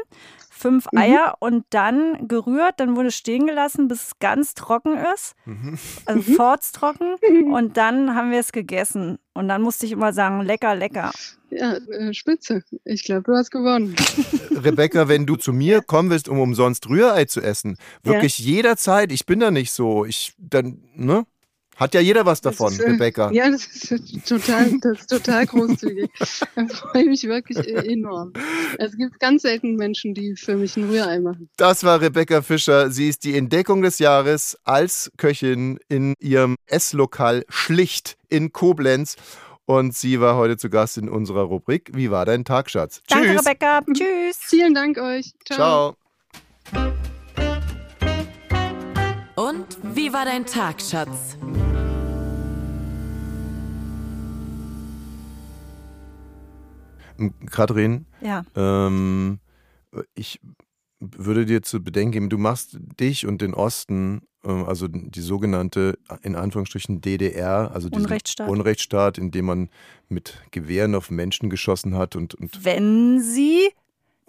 [0.50, 0.98] Fünf Mhm.
[0.98, 2.80] Eier und dann gerührt.
[2.80, 5.36] Dann wurde es stehen gelassen, bis es ganz trocken ist.
[5.46, 5.78] Mhm.
[6.06, 6.36] Also Mhm.
[6.36, 7.16] fortstrocken.
[7.54, 9.20] Und dann haben wir es gegessen.
[9.34, 11.12] Und dann musste ich immer sagen, lecker, lecker.
[11.52, 12.64] Ja, äh, spitze.
[12.86, 13.96] Ich glaube, du hast gewonnen.
[14.52, 19.26] Rebecca, wenn du zu mir kommen willst, um umsonst Rührei zu essen, wirklich jederzeit, ich
[19.26, 21.26] bin da nicht so, ich, dann, ne?
[21.78, 23.32] Hat ja jeder was davon, ist, Rebecca.
[23.32, 26.10] Ja, das ist total, das ist total großzügig.
[26.56, 28.34] Da freue ich mich wirklich enorm.
[28.80, 31.50] Es gibt ganz selten Menschen, die für mich ein Rührei machen.
[31.58, 32.90] Das war Rebecca Fischer.
[32.90, 39.16] Sie ist die Entdeckung des Jahres als Köchin in ihrem Esslokal Schlicht in Koblenz.
[39.66, 43.02] Und sie war heute zu Gast in unserer Rubrik Wie war dein Tag, Schatz?
[43.08, 43.42] Danke, Tschüss.
[43.42, 43.82] Rebecca.
[43.94, 44.38] Tschüss.
[44.40, 45.34] Vielen Dank euch.
[45.46, 45.96] Ciao.
[49.36, 51.38] Und wie war dein Tag, Schatz?
[57.50, 58.44] Katrin, Ja.
[58.56, 59.40] ähm,
[60.16, 60.40] ich
[61.00, 65.98] würde dir zu bedenken geben, du machst dich und den Osten, ähm, also die sogenannte,
[66.24, 68.50] in Anführungsstrichen DDR, also diesen Unrechtsstaat.
[68.50, 69.70] Unrechtsstaat, in dem man
[70.10, 73.70] mit Gewehren auf Menschen geschossen hat und, und Wenn sie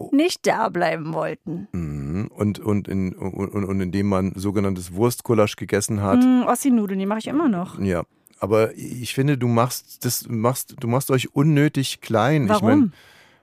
[0.01, 0.11] Oh.
[0.12, 1.66] nicht da bleiben wollten.
[1.72, 2.29] Mhm.
[2.33, 6.22] Und, und, in, und, und, und indem man sogenanntes Wurstgulasch gegessen hat.
[6.22, 7.81] Mm, Ossi-Nudeln, die mache ich immer noch.
[7.81, 8.05] Ja.
[8.40, 12.44] Aber ich finde, du machst das machst, du machst euch unnötig klein.
[12.44, 12.68] Ich Warum?
[12.68, 12.90] meine,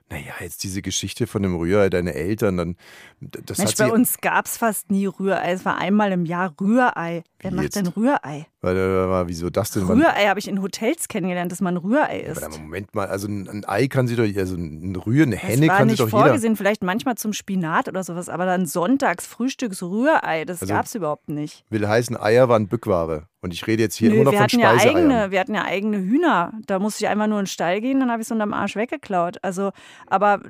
[0.08, 2.76] naja, jetzt diese Geschichte von dem Rührei, deine Eltern, dann
[3.20, 5.50] das Mensch, bei uns gab es fast nie Rührei.
[5.50, 7.24] Es war einmal im Jahr Rührei.
[7.40, 7.74] Wer macht jetzt?
[7.76, 8.46] denn Rührei?
[8.60, 9.82] weil, äh, war, wieso das denn?
[9.84, 12.42] Rührei habe ich in Hotels kennengelernt, dass man Rührei isst.
[12.42, 15.66] aber Moment mal, also ein, Ei kann sie doch, also ein Rühr, eine Das Henne
[15.68, 16.18] war kann sie nicht doch jeder.
[16.18, 20.94] vorgesehen, vielleicht manchmal zum Spinat oder sowas, aber dann sonntags Frühstücksrührei, das Also- gab es
[20.94, 21.64] überhaupt nicht.
[21.70, 23.28] Will heißen, Eier waren Bückware.
[23.46, 25.54] Und ich rede jetzt hier Nö, immer noch wir von hatten ja eigene, wir hatten
[25.54, 26.52] ja eigene Hühner.
[26.66, 28.74] Da musste ich einmal nur in den Stall gehen, dann habe ich es unterm Arsch
[28.74, 29.36] weggeklaut.
[29.42, 29.70] Also,
[30.08, 30.40] aber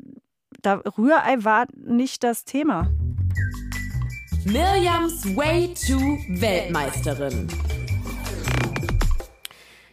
[0.63, 2.91] da, Rührei war nicht das Thema.
[4.47, 5.99] Mirjams Way to
[6.41, 7.49] Weltmeisterin.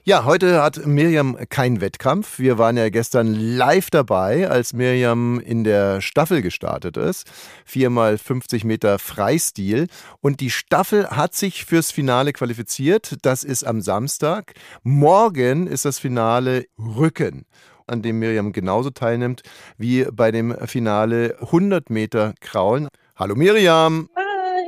[0.05, 2.37] Ja, heute hat Mirjam keinen Wettkampf.
[2.37, 7.31] Wir waren ja gestern live dabei, als Mirjam in der Staffel gestartet ist.
[7.63, 9.87] Viermal 50 Meter Freistil.
[10.19, 13.15] Und die Staffel hat sich fürs Finale qualifiziert.
[13.21, 14.55] Das ist am Samstag.
[14.83, 17.45] Morgen ist das Finale Rücken
[17.87, 19.41] an dem Mirjam genauso teilnimmt
[19.77, 22.89] wie bei dem Finale 100 Meter Kraulen.
[23.15, 24.09] Hallo Mirjam.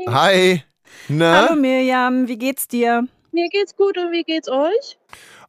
[0.07, 0.13] Hi.
[0.13, 0.63] Hi.
[1.09, 1.41] Na?
[1.41, 3.09] Hallo Mirjam, wie geht's dir?
[3.35, 4.97] Mir geht's gut und wie geht's euch?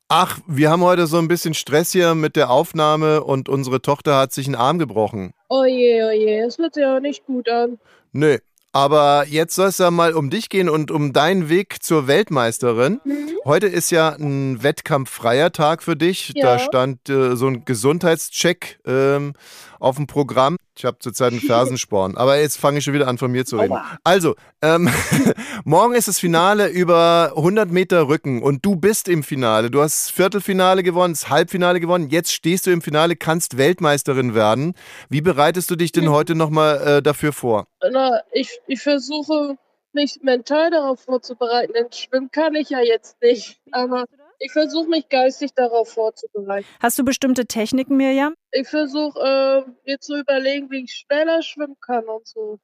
[0.09, 4.19] Ach, wir haben heute so ein bisschen Stress hier mit der Aufnahme und unsere Tochter
[4.19, 5.31] hat sich einen Arm gebrochen.
[5.49, 7.79] Oh je, oh je, es hört sich ja nicht gut an.
[8.11, 8.39] Nö.
[8.73, 13.01] Aber jetzt soll es ja mal um dich gehen und um deinen Weg zur Weltmeisterin.
[13.05, 13.31] Mhm.
[13.45, 16.33] Heute ist ja ein wettkampffreier Tag für dich.
[16.35, 16.45] Ja.
[16.45, 19.35] Da stand äh, so ein Gesundheitscheck ähm,
[19.79, 20.57] auf dem Programm.
[20.79, 22.17] Ich habe zurzeit einen Fersensporn.
[22.17, 23.79] Aber jetzt fange ich schon wieder an, von mir zu reden.
[24.05, 24.91] Also, ähm,
[25.65, 29.71] morgen ist das Finale über 100 Meter Rücken und du bist im Finale.
[29.71, 32.11] Du hast das Viertelfinale gewonnen, das Halbfinale gewonnen.
[32.11, 34.75] Jetzt stehst du im Finale, kannst Weltmeisterin werden.
[35.09, 37.67] Wie bereitest du dich denn heute nochmal äh, dafür vor?
[37.91, 39.57] Na, ich, ich versuche
[39.95, 43.59] mich mental darauf vorzubereiten, denn schwimmen kann ich ja jetzt nicht.
[43.73, 44.05] Aber
[44.39, 46.67] ich versuche mich geistig darauf vorzubereiten.
[46.81, 48.35] Hast du bestimmte Techniken, Mirjam?
[48.53, 52.59] Ich versuche äh, mir zu überlegen, wie ich schneller schwimmen kann und so.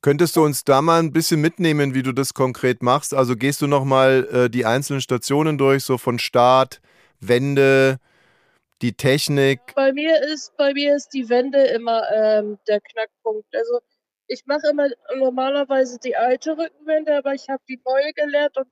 [0.00, 3.14] Könntest du uns da mal ein bisschen mitnehmen, wie du das konkret machst?
[3.14, 6.80] Also gehst du nochmal äh, die einzelnen Stationen durch, so von Start,
[7.20, 7.98] Wende,
[8.80, 9.60] die Technik.
[9.74, 13.46] Bei mir ist, bei mir ist die Wende immer ähm, der Knackpunkt.
[13.52, 13.80] Also
[14.28, 18.68] ich mache immer normalerweise die alte Rückenwende, aber ich habe die neue gelernt und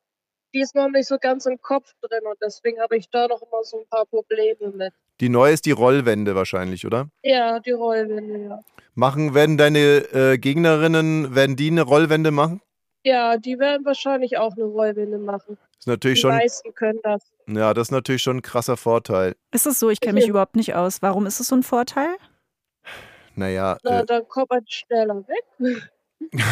[0.56, 3.42] die ist noch nicht so ganz im Kopf drin und deswegen habe ich da noch
[3.42, 4.94] immer so ein paar Probleme mit.
[5.20, 7.08] Die neue ist die Rollwende wahrscheinlich, oder?
[7.22, 8.64] Ja, die Rollwende, ja.
[8.94, 9.78] Machen, werden deine
[10.14, 12.62] äh, Gegnerinnen, werden die eine Rollwende machen?
[13.04, 15.58] Ja, die werden wahrscheinlich auch eine Rollwende machen.
[15.58, 17.20] Das ist natürlich Die schon, meisten können das.
[17.46, 19.36] ja, das ist natürlich schon ein krasser Vorteil.
[19.52, 19.90] Ist es so?
[19.90, 21.02] Ich kenne mich überhaupt nicht aus.
[21.02, 22.16] Warum ist es so ein Vorteil?
[23.34, 25.90] Naja, Na, äh, dann kommt man schneller weg.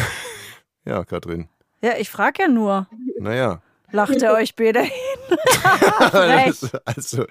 [0.85, 1.49] ja, Katrin.
[1.81, 2.87] Ja, ich frage ja nur.
[3.19, 3.63] Naja.
[3.91, 4.91] Lacht er euch beide hin?
[6.85, 7.25] Also,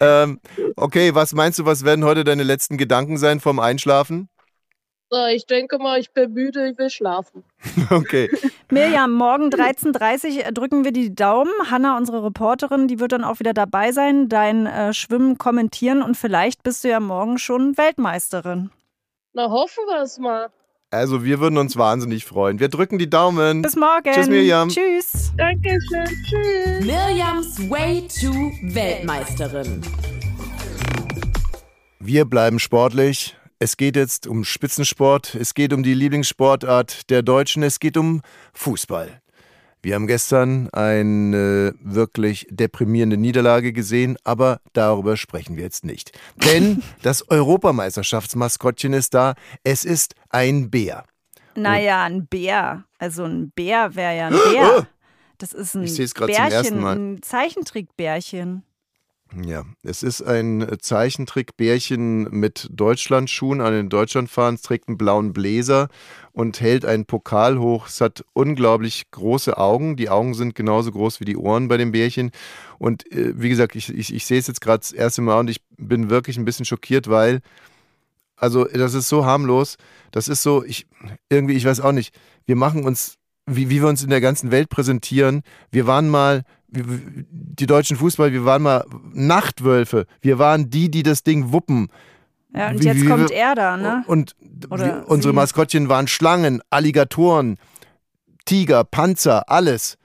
[0.00, 0.40] ähm,
[0.76, 4.28] okay, was meinst du, was werden heute deine letzten Gedanken sein vom Einschlafen?
[5.30, 7.44] Ich denke mal, ich bin müde, ich will schlafen.
[7.90, 8.28] Okay.
[8.70, 11.52] Mirjam, morgen 13.30 Uhr drücken wir die Daumen.
[11.70, 16.16] Hanna, unsere Reporterin, die wird dann auch wieder dabei sein, dein äh, Schwimmen kommentieren und
[16.16, 18.70] vielleicht bist du ja morgen schon Weltmeisterin.
[19.32, 20.50] Na, hoffen wir es mal.
[20.90, 22.60] Also, wir würden uns wahnsinnig freuen.
[22.60, 23.60] Wir drücken die Daumen.
[23.60, 24.10] Bis morgen.
[24.10, 24.70] Tschüss, Mirjam.
[24.70, 25.32] Tschüss.
[25.36, 26.06] Dankeschön.
[26.24, 26.86] Tschüss.
[26.86, 28.32] Mirjams Way to
[28.74, 29.82] Weltmeisterin.
[32.00, 33.36] Wir bleiben sportlich.
[33.58, 35.34] Es geht jetzt um Spitzensport.
[35.34, 37.62] Es geht um die Lieblingssportart der Deutschen.
[37.62, 38.22] Es geht um
[38.54, 39.20] Fußball.
[39.82, 46.18] Wir haben gestern eine wirklich deprimierende Niederlage gesehen, aber darüber sprechen wir jetzt nicht.
[46.36, 49.34] Denn das Europameisterschaftsmaskottchen ist da.
[49.62, 51.04] Es ist ein Bär.
[51.54, 52.84] Naja, ein Bär.
[52.98, 54.86] Also ein Bär wäre ja ein Bär.
[55.38, 58.64] Das ist ein Ich Bärchen, ein Zeichentrickbärchen.
[59.36, 65.88] Ja, es ist ein Zeichentrickbärchen mit Deutschlandschuhen an den Deutschlandfahnen, es trägt einen blauen Bläser
[66.32, 67.88] und hält einen Pokal hoch.
[67.88, 69.96] Es hat unglaublich große Augen.
[69.96, 72.30] Die Augen sind genauso groß wie die Ohren bei dem Bärchen.
[72.78, 75.50] Und äh, wie gesagt, ich, ich, ich sehe es jetzt gerade das erste Mal und
[75.50, 77.40] ich bin wirklich ein bisschen schockiert, weil,
[78.36, 79.76] also das ist so harmlos.
[80.10, 80.86] Das ist so, ich
[81.28, 82.14] irgendwie, ich weiß auch nicht,
[82.46, 83.17] wir machen uns,
[83.48, 85.42] wie, wie wir uns in der ganzen Welt präsentieren.
[85.70, 90.06] Wir waren mal, die deutschen Fußball, wir waren mal Nachtwölfe.
[90.20, 91.88] Wir waren die, die das Ding wuppen.
[92.54, 94.04] Ja, und Wie- jetzt wie kommt er da, ne?
[94.06, 94.34] Und
[94.70, 95.34] wir, unsere.
[95.34, 97.58] Maskottchen waren Schlangen, Alligatoren,
[98.44, 99.98] Tiger, Panzer, alles.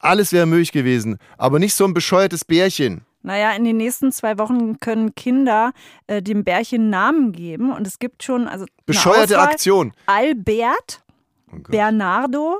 [0.00, 1.18] Alles wäre möglich gewesen.
[1.38, 3.02] Aber nicht so ein bescheuertes Bärchen.
[3.22, 5.72] Naja, in den nächsten zwei Wochen können Kinder
[6.06, 7.72] äh, dem Bärchen Namen geben.
[7.72, 9.38] Und es gibt schon also Bescheuerte.
[9.40, 9.92] Aktion.
[10.06, 11.02] Albert,
[11.50, 11.56] Oh.
[11.70, 12.58] Bernardo,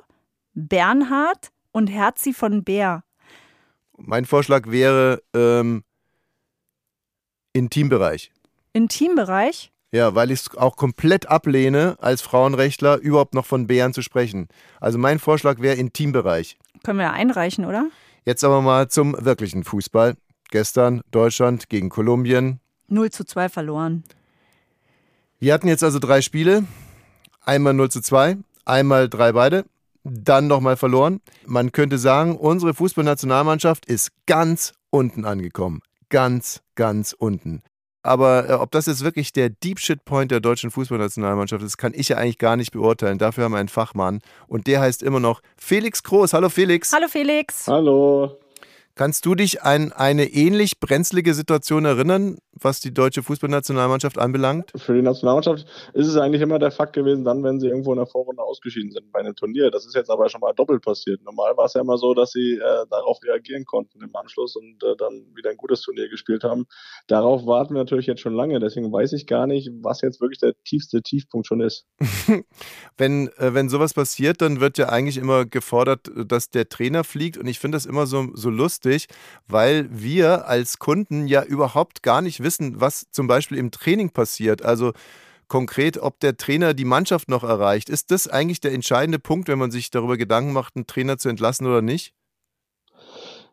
[0.59, 3.05] Bernhard und Herzi von Bär.
[3.97, 5.85] Mein Vorschlag wäre ähm,
[7.53, 8.33] Intimbereich.
[8.73, 9.73] Intimbereich.
[9.92, 14.49] Ja, weil ich es auch komplett ablehne, als Frauenrechtler überhaupt noch von Bären zu sprechen.
[14.81, 16.59] Also mein Vorschlag wäre Intimbereich.
[16.83, 17.87] Können wir ja einreichen, oder?
[18.25, 20.16] Jetzt aber mal zum wirklichen Fußball.
[20.51, 22.61] Gestern Deutschland gegen Kolumbien.
[22.88, 24.05] 0 zu 2 verloren.
[25.38, 26.64] Wir hatten jetzt also drei Spiele.
[27.44, 29.64] Einmal 0 zu 2, einmal drei beide,
[30.04, 31.20] dann nochmal verloren.
[31.46, 35.80] Man könnte sagen, unsere Fußballnationalmannschaft ist ganz unten angekommen.
[36.08, 37.62] Ganz, ganz unten.
[38.02, 41.92] Aber äh, ob das jetzt wirklich der Deep Shit Point der deutschen Fußballnationalmannschaft ist, kann
[41.94, 43.18] ich ja eigentlich gar nicht beurteilen.
[43.18, 46.32] Dafür haben wir einen Fachmann und der heißt immer noch Felix Groß.
[46.32, 46.92] Hallo Felix.
[46.92, 47.66] Hallo Felix.
[47.66, 48.38] Hallo.
[48.98, 54.72] Kannst du dich an eine ähnlich brenzlige Situation erinnern, was die deutsche Fußballnationalmannschaft anbelangt?
[54.74, 57.98] Für die Nationalmannschaft ist es eigentlich immer der Fakt gewesen, dann, wenn sie irgendwo in
[57.98, 59.70] der Vorrunde ausgeschieden sind bei einem Turnier.
[59.70, 61.22] Das ist jetzt aber schon mal doppelt passiert.
[61.22, 64.82] Normal war es ja immer so, dass sie äh, darauf reagieren konnten im Anschluss und
[64.82, 66.66] äh, dann wieder ein gutes Turnier gespielt haben.
[67.06, 68.58] Darauf warten wir natürlich jetzt schon lange.
[68.58, 71.87] Deswegen weiß ich gar nicht, was jetzt wirklich der tiefste Tiefpunkt schon ist.
[72.96, 77.38] wenn, äh, wenn sowas passiert, dann wird ja eigentlich immer gefordert, dass der Trainer fliegt.
[77.38, 78.88] Und ich finde das immer so, so lustig,
[79.46, 84.62] weil wir als Kunden ja überhaupt gar nicht wissen, was zum Beispiel im Training passiert.
[84.62, 84.92] Also
[85.48, 87.88] konkret, ob der Trainer die Mannschaft noch erreicht.
[87.88, 91.29] Ist das eigentlich der entscheidende Punkt, wenn man sich darüber Gedanken macht, einen Trainer zu
[91.29, 92.14] entlassen oder nicht?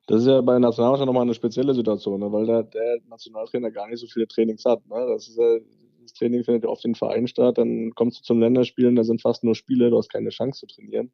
[0.08, 2.32] Das ist ja bei der Nationalmannschaft nochmal eine spezielle Situation, ne?
[2.32, 4.86] weil der, der, Nationaltrainer gar nicht so viele Trainings hat.
[4.88, 5.08] Ne?
[5.08, 8.96] Das, ist, das, Training findet ja oft in Verein statt, dann kommst du zum Länderspielen,
[8.96, 11.12] da sind fast nur Spiele, du hast keine Chance zu trainieren.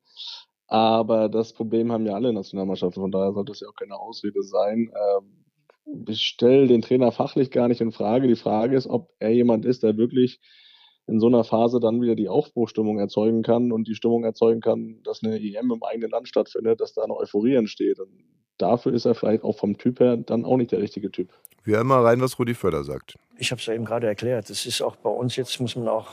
[0.71, 4.41] Aber das Problem haben ja alle Nationalmannschaften, von daher sollte es ja auch keine Ausrede
[4.41, 4.89] sein.
[4.95, 8.29] Ähm, ich stelle den Trainer fachlich gar nicht in Frage.
[8.29, 10.39] Die Frage ist, ob er jemand ist, der wirklich
[11.07, 15.01] in so einer Phase dann wieder die Aufbruchstimmung erzeugen kann und die Stimmung erzeugen kann,
[15.03, 17.99] dass eine EM im eigenen Land stattfindet, dass da eine Euphorie entsteht.
[17.99, 18.23] Und
[18.62, 21.30] dafür ist er vielleicht auch vom Typ her dann auch nicht der richtige Typ.
[21.63, 23.15] Wir hören mal rein, was Rudi Förder sagt.
[23.38, 24.50] Ich habe es ja eben gerade erklärt.
[24.50, 26.10] Es ist auch bei uns jetzt, muss man auch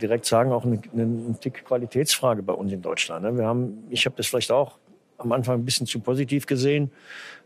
[0.00, 3.24] direkt sagen, auch eine, eine, eine dicke Qualitätsfrage bei uns in Deutschland.
[3.24, 3.36] Ne?
[3.36, 4.78] Wir haben, ich habe das vielleicht auch
[5.16, 6.90] am Anfang ein bisschen zu positiv gesehen.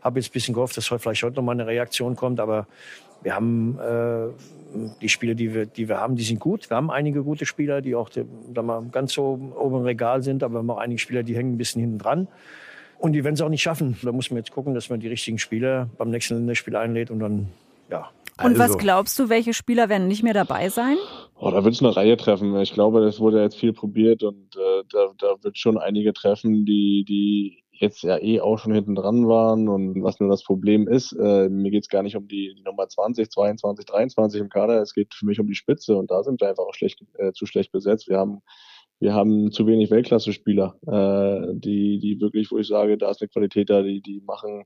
[0.01, 2.39] Habe jetzt ein bisschen gehofft, dass heute vielleicht heute noch mal eine Reaktion kommt.
[2.39, 2.67] Aber
[3.23, 4.27] wir haben äh,
[5.01, 6.69] die Spieler, die wir, die wir haben, die sind gut.
[6.69, 10.43] Wir haben einige gute Spieler, die auch da mal ganz so oben im Regal sind.
[10.43, 12.27] Aber wir haben auch einige Spieler, die hängen ein bisschen hinten dran.
[12.97, 13.97] Und die werden es auch nicht schaffen.
[14.03, 17.19] Da muss man jetzt gucken, dass man die richtigen Spieler beim nächsten Länderspiel einlädt und
[17.19, 17.47] dann,
[17.89, 18.09] ja.
[18.37, 18.59] Und also.
[18.59, 20.97] was glaubst du, welche Spieler werden nicht mehr dabei sein?
[21.35, 22.59] Oh, da wird es eine Reihe treffen.
[22.59, 26.65] Ich glaube, das wurde jetzt viel probiert und äh, da, da wird schon einige treffen,
[26.65, 29.67] die, die jetzt ja eh auch schon hinten dran waren.
[29.69, 32.63] Und was nur das Problem ist, äh, mir geht es gar nicht um die, die,
[32.63, 34.81] Nummer 20, 22, 23 im Kader.
[34.81, 37.31] Es geht für mich um die Spitze und da sind wir einfach auch schlecht, äh,
[37.33, 38.07] zu schlecht besetzt.
[38.09, 38.41] Wir haben
[38.99, 43.29] wir haben zu wenig Weltklasse-Spieler, äh, die, die wirklich, wo ich sage, da ist eine
[43.29, 44.63] Qualität da, die, die machen,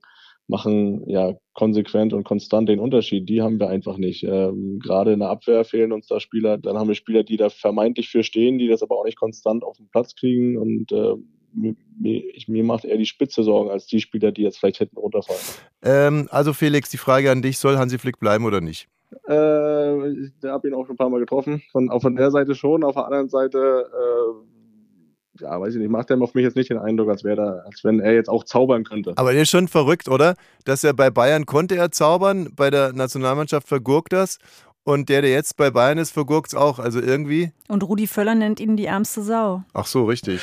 [0.47, 3.27] machen ja konsequent und konstant den Unterschied.
[3.27, 4.23] Die haben wir einfach nicht.
[4.23, 6.57] Ähm, Gerade in der Abwehr fehlen uns da Spieler.
[6.57, 9.63] Dann haben wir Spieler, die da vermeintlich für stehen, die das aber auch nicht konstant
[9.63, 10.57] auf den Platz kriegen.
[10.57, 11.15] Und äh,
[11.53, 15.41] mir, mir macht eher die Spitze Sorgen als die Spieler, die jetzt vielleicht hätten runterfallen.
[15.83, 18.87] Ähm, also Felix, die Frage an dich, soll Hansi Flick bleiben oder nicht?
[19.27, 21.61] Äh, ich habe ihn auch schon ein paar Mal getroffen.
[21.71, 25.89] Von, auch von der Seite schon, auf der anderen Seite, äh, ja, weiß ich nicht,
[25.89, 28.43] macht er auf mich jetzt nicht den Eindruck, als wäre als wenn er jetzt auch
[28.43, 29.13] zaubern könnte.
[29.15, 30.35] Aber der ist schon verrückt, oder?
[30.65, 34.37] Dass er bei Bayern konnte er zaubern, bei der Nationalmannschaft vergurkt das.
[34.83, 36.79] Und der, der jetzt bei Bayern ist, vergurkt es auch.
[36.79, 37.51] Also irgendwie.
[37.67, 39.63] Und Rudi Völler nennt ihn die ärmste Sau.
[39.73, 40.41] Ach so, richtig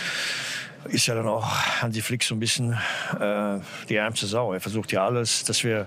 [0.89, 1.45] ist ja dann auch
[1.83, 2.73] Hansi Flick so ein bisschen
[3.19, 4.53] äh, die ärmste Sau.
[4.53, 5.87] Er versucht ja alles, dass wir,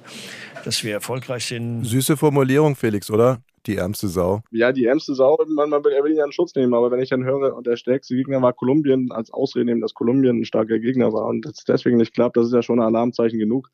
[0.63, 1.83] dass wir erfolgreich sind.
[1.83, 3.41] Süße Formulierung, Felix, oder?
[3.65, 4.41] Die ärmste Sau.
[4.51, 7.01] Ja, die ärmste Sau, man, man, er will ihn ja in Schutz nehmen, aber wenn
[7.01, 10.45] ich dann höre, und der stärkste Gegner war Kolumbien, als Ausrede nehmen, dass Kolumbien ein
[10.45, 13.69] starker Gegner war und es deswegen nicht klappt, das ist ja schon ein Alarmzeichen genug.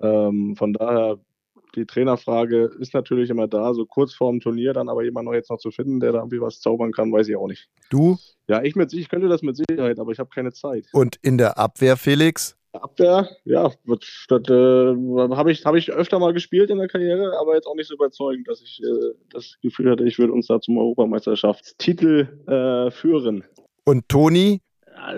[0.00, 1.18] Ähm, von daher
[1.74, 5.50] die Trainerfrage ist natürlich immer da, so kurz vorm Turnier, dann aber jemand noch jetzt
[5.50, 7.68] noch zu finden, der da irgendwie was zaubern kann, weiß ich auch nicht.
[7.90, 8.16] Du?
[8.48, 10.86] Ja, ich mit ich könnte das mit Sicherheit, aber ich habe keine Zeit.
[10.92, 12.56] Und in der Abwehr, Felix?
[12.72, 14.94] Abwehr, ja, das äh,
[15.36, 17.94] habe ich, hab ich öfter mal gespielt in der Karriere, aber jetzt auch nicht so
[17.94, 23.44] überzeugend, dass ich äh, das Gefühl hatte, ich würde uns da zum Europameisterschaftstitel äh, führen.
[23.84, 24.60] Und Toni,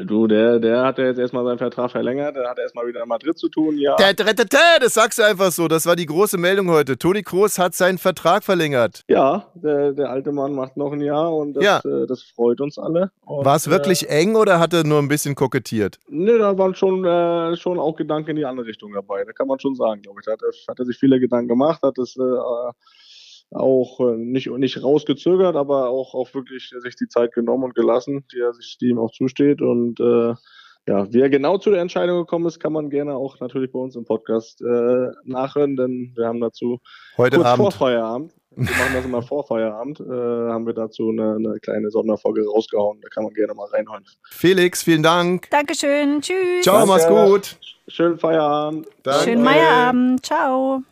[0.04, 3.08] du, der, der hat ja jetzt erstmal seinen Vertrag verlängert, der hat erstmal wieder in
[3.08, 3.96] Madrid zu tun, ja.
[3.96, 6.98] Der, der, der, das sagst du einfach so, das war die große Meldung heute.
[6.98, 9.04] Toni Kroos hat seinen Vertrag verlängert.
[9.08, 11.78] Ja, der, der alte Mann macht noch ein Jahr und das, ja.
[11.78, 13.10] äh, das freut uns alle.
[13.24, 15.98] War es wirklich äh, eng oder hat er nur ein bisschen kokettiert?
[16.08, 19.48] Ne, da waren schon, äh, schon auch Gedanken in die andere Richtung dabei, da kann
[19.48, 20.26] man schon sagen, glaube ich.
[20.26, 22.22] Da hat, hat er sich viele Gedanken gemacht, hat es äh,
[23.50, 28.24] auch äh, nicht, nicht rausgezögert, aber auch, auch wirklich sich die Zeit genommen und gelassen,
[28.32, 29.62] die er sich die ihm auch zusteht.
[29.62, 30.34] Und äh,
[30.88, 33.78] ja, wie er genau zu der Entscheidung gekommen ist, kann man gerne auch natürlich bei
[33.78, 36.80] uns im Podcast äh, nachhören, denn wir haben dazu
[37.16, 37.62] heute kurz Abend.
[37.62, 38.32] vor Feierabend.
[38.54, 40.00] Wir machen das immer vor Feierabend.
[40.00, 43.00] Äh, haben wir dazu eine, eine, kleine Sonderfolge rausgehauen.
[43.02, 44.04] Da kann man gerne mal reinhören.
[44.30, 45.50] Felix, vielen Dank.
[45.50, 46.22] Dankeschön.
[46.22, 46.62] Tschüss.
[46.62, 47.58] Ciao, mach's gut.
[47.88, 48.86] Schönen Feierabend.
[49.02, 49.24] Danke.
[49.24, 50.24] Schönen Feierabend.
[50.24, 50.82] Ciao.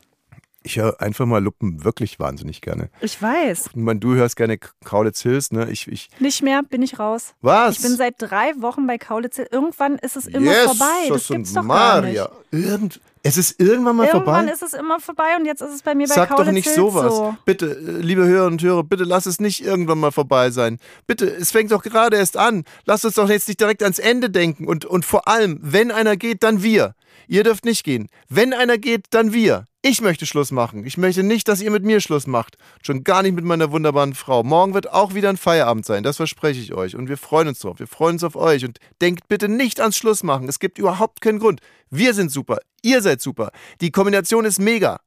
[0.67, 2.89] Ich höre einfach mal Luppen wirklich wahnsinnig gerne.
[3.03, 3.67] Ich weiß.
[3.69, 5.71] Ich meine, du hörst gerne Kaulitz Hills, ne?
[5.71, 7.35] Ich, ich Nicht mehr, bin ich raus.
[7.43, 7.77] Was?
[7.77, 9.51] Ich bin seit drei Wochen bei Kaulitz Hills.
[9.53, 11.09] Irgendwann ist es immer yes, vorbei.
[11.09, 12.25] Das, das gibt's doch Maria.
[12.25, 12.67] gar nicht.
[12.67, 14.53] Irgend Es ist irgendwann mal Irgendwann vorbei.
[14.53, 16.65] ist es immer vorbei und jetzt ist es bei mir bei Sag doch Kaulitz nicht
[16.67, 17.11] Hills sowas.
[17.11, 17.35] so.
[17.47, 20.79] Bitte, äh, liebe Hörer und Hörer, bitte lass es nicht irgendwann mal vorbei sein.
[21.07, 22.65] Bitte, es fängt doch gerade erst an.
[22.85, 24.69] Lasst uns doch jetzt nicht direkt ans Ende denken.
[24.69, 26.95] Und, und vor allem, wenn einer geht, dann wir.
[27.27, 28.09] Ihr dürft nicht gehen.
[28.29, 29.65] Wenn einer geht, dann wir.
[29.81, 30.85] Ich möchte Schluss machen.
[30.85, 32.57] Ich möchte nicht, dass ihr mit mir Schluss macht.
[32.83, 34.43] Schon gar nicht mit meiner wunderbaren Frau.
[34.43, 36.03] Morgen wird auch wieder ein Feierabend sein.
[36.03, 36.95] Das verspreche ich euch.
[36.97, 37.79] Und wir freuen uns drauf.
[37.79, 38.65] Wir freuen uns auf euch.
[38.67, 40.49] Und denkt bitte nicht ans Schluss machen.
[40.49, 41.61] Es gibt überhaupt keinen Grund.
[41.97, 42.59] Wir sind super.
[42.83, 43.53] Ihr seid super.
[43.81, 44.99] Die Kombination ist mega.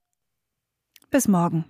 [1.12, 1.66] Bis morgen.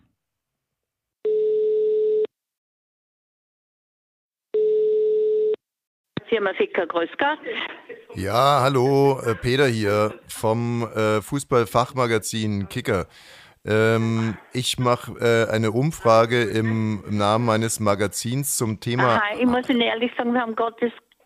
[6.30, 7.10] Firma Ficker, Gott.
[8.14, 13.08] Ja, hallo, äh, Peter hier vom äh, Fußballfachmagazin Kicker.
[13.66, 19.16] Ähm, ich mache äh, eine Umfrage im, im Namen meines Magazins zum Thema.
[19.16, 20.76] Aha, ich muss Ihnen ehrlich sagen, wir haben gerade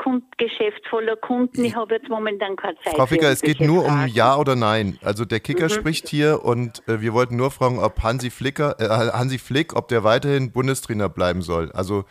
[0.01, 1.63] das Kundgeschäft voller Kunden.
[1.63, 2.95] Ich habe jetzt momentan keine Zeit.
[2.95, 4.11] Frau Ficker, es geht nur um Fragen.
[4.13, 4.97] Ja oder Nein.
[5.03, 5.69] Also der Kicker Mhm.
[5.69, 9.87] spricht hier und äh, wir wollten nur fragen, ob Hansi Flicker, äh, Hansi Flick, ob
[9.87, 11.71] der weiterhin Bundestrainer bleiben soll.
[11.73, 12.05] Also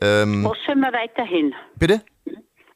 [0.00, 1.54] ähm, Was sollen wir weiterhin?
[1.76, 2.02] bitte?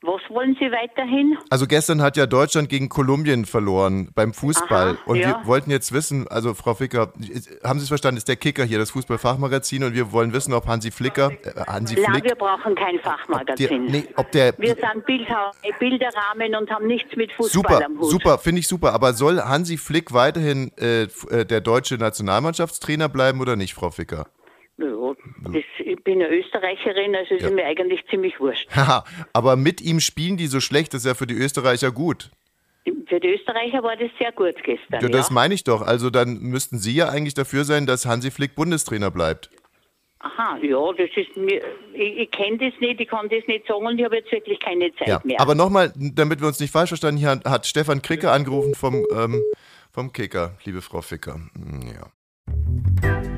[0.01, 1.37] Was wollen Sie weiterhin?
[1.51, 4.91] Also gestern hat ja Deutschland gegen Kolumbien verloren beim Fußball.
[4.91, 5.41] Aha, und ja.
[5.41, 7.13] wir wollten jetzt wissen, also Frau Ficker,
[7.65, 10.69] haben Sie es verstanden, ist der Kicker hier, das Fußballfachmagazin und wir wollen wissen, ob
[10.69, 13.87] Hansi Flicker, äh, Hansi Nein, Flick, wir brauchen kein der, Fachmagazin.
[13.87, 18.11] nee, ob der, Wir sind Bildhauer, Bilderrahmen und haben nichts mit Fußball super, am Hut.
[18.11, 23.41] super, finde ich super, aber soll Hansi Flick weiterhin äh, äh, der deutsche Nationalmannschaftstrainer bleiben
[23.41, 24.29] oder nicht, Frau Ficker?
[24.79, 24.87] Ja,
[25.43, 25.65] das,
[26.09, 27.51] bin eine Österreicherin, also ist Ja.
[27.51, 28.67] mir eigentlich ziemlich wurscht.
[28.75, 29.05] Haha,
[29.35, 32.31] aber mit ihm spielen die so schlecht, das ist ja für die Österreicher gut.
[33.09, 35.03] Für die Österreicher war das sehr gut gestern.
[35.03, 35.35] Ja, das ja.
[35.35, 35.83] meine ich doch.
[35.83, 39.51] Also dann müssten Sie ja eigentlich dafür sein, dass Hansi Flick Bundestrainer bleibt.
[40.21, 41.61] Aha, ja, das ist mir,
[41.93, 44.59] ich, ich kenne das nicht, ich kann das nicht sagen und ich habe jetzt wirklich
[44.61, 45.39] keine Zeit Ja, mehr.
[45.41, 49.43] aber nochmal, damit wir uns nicht falsch verstanden, hier hat Stefan Kricke angerufen vom, ähm,
[49.93, 51.35] vom Kicker, liebe Frau Ficker.
[51.35, 53.38] Hm, Ja.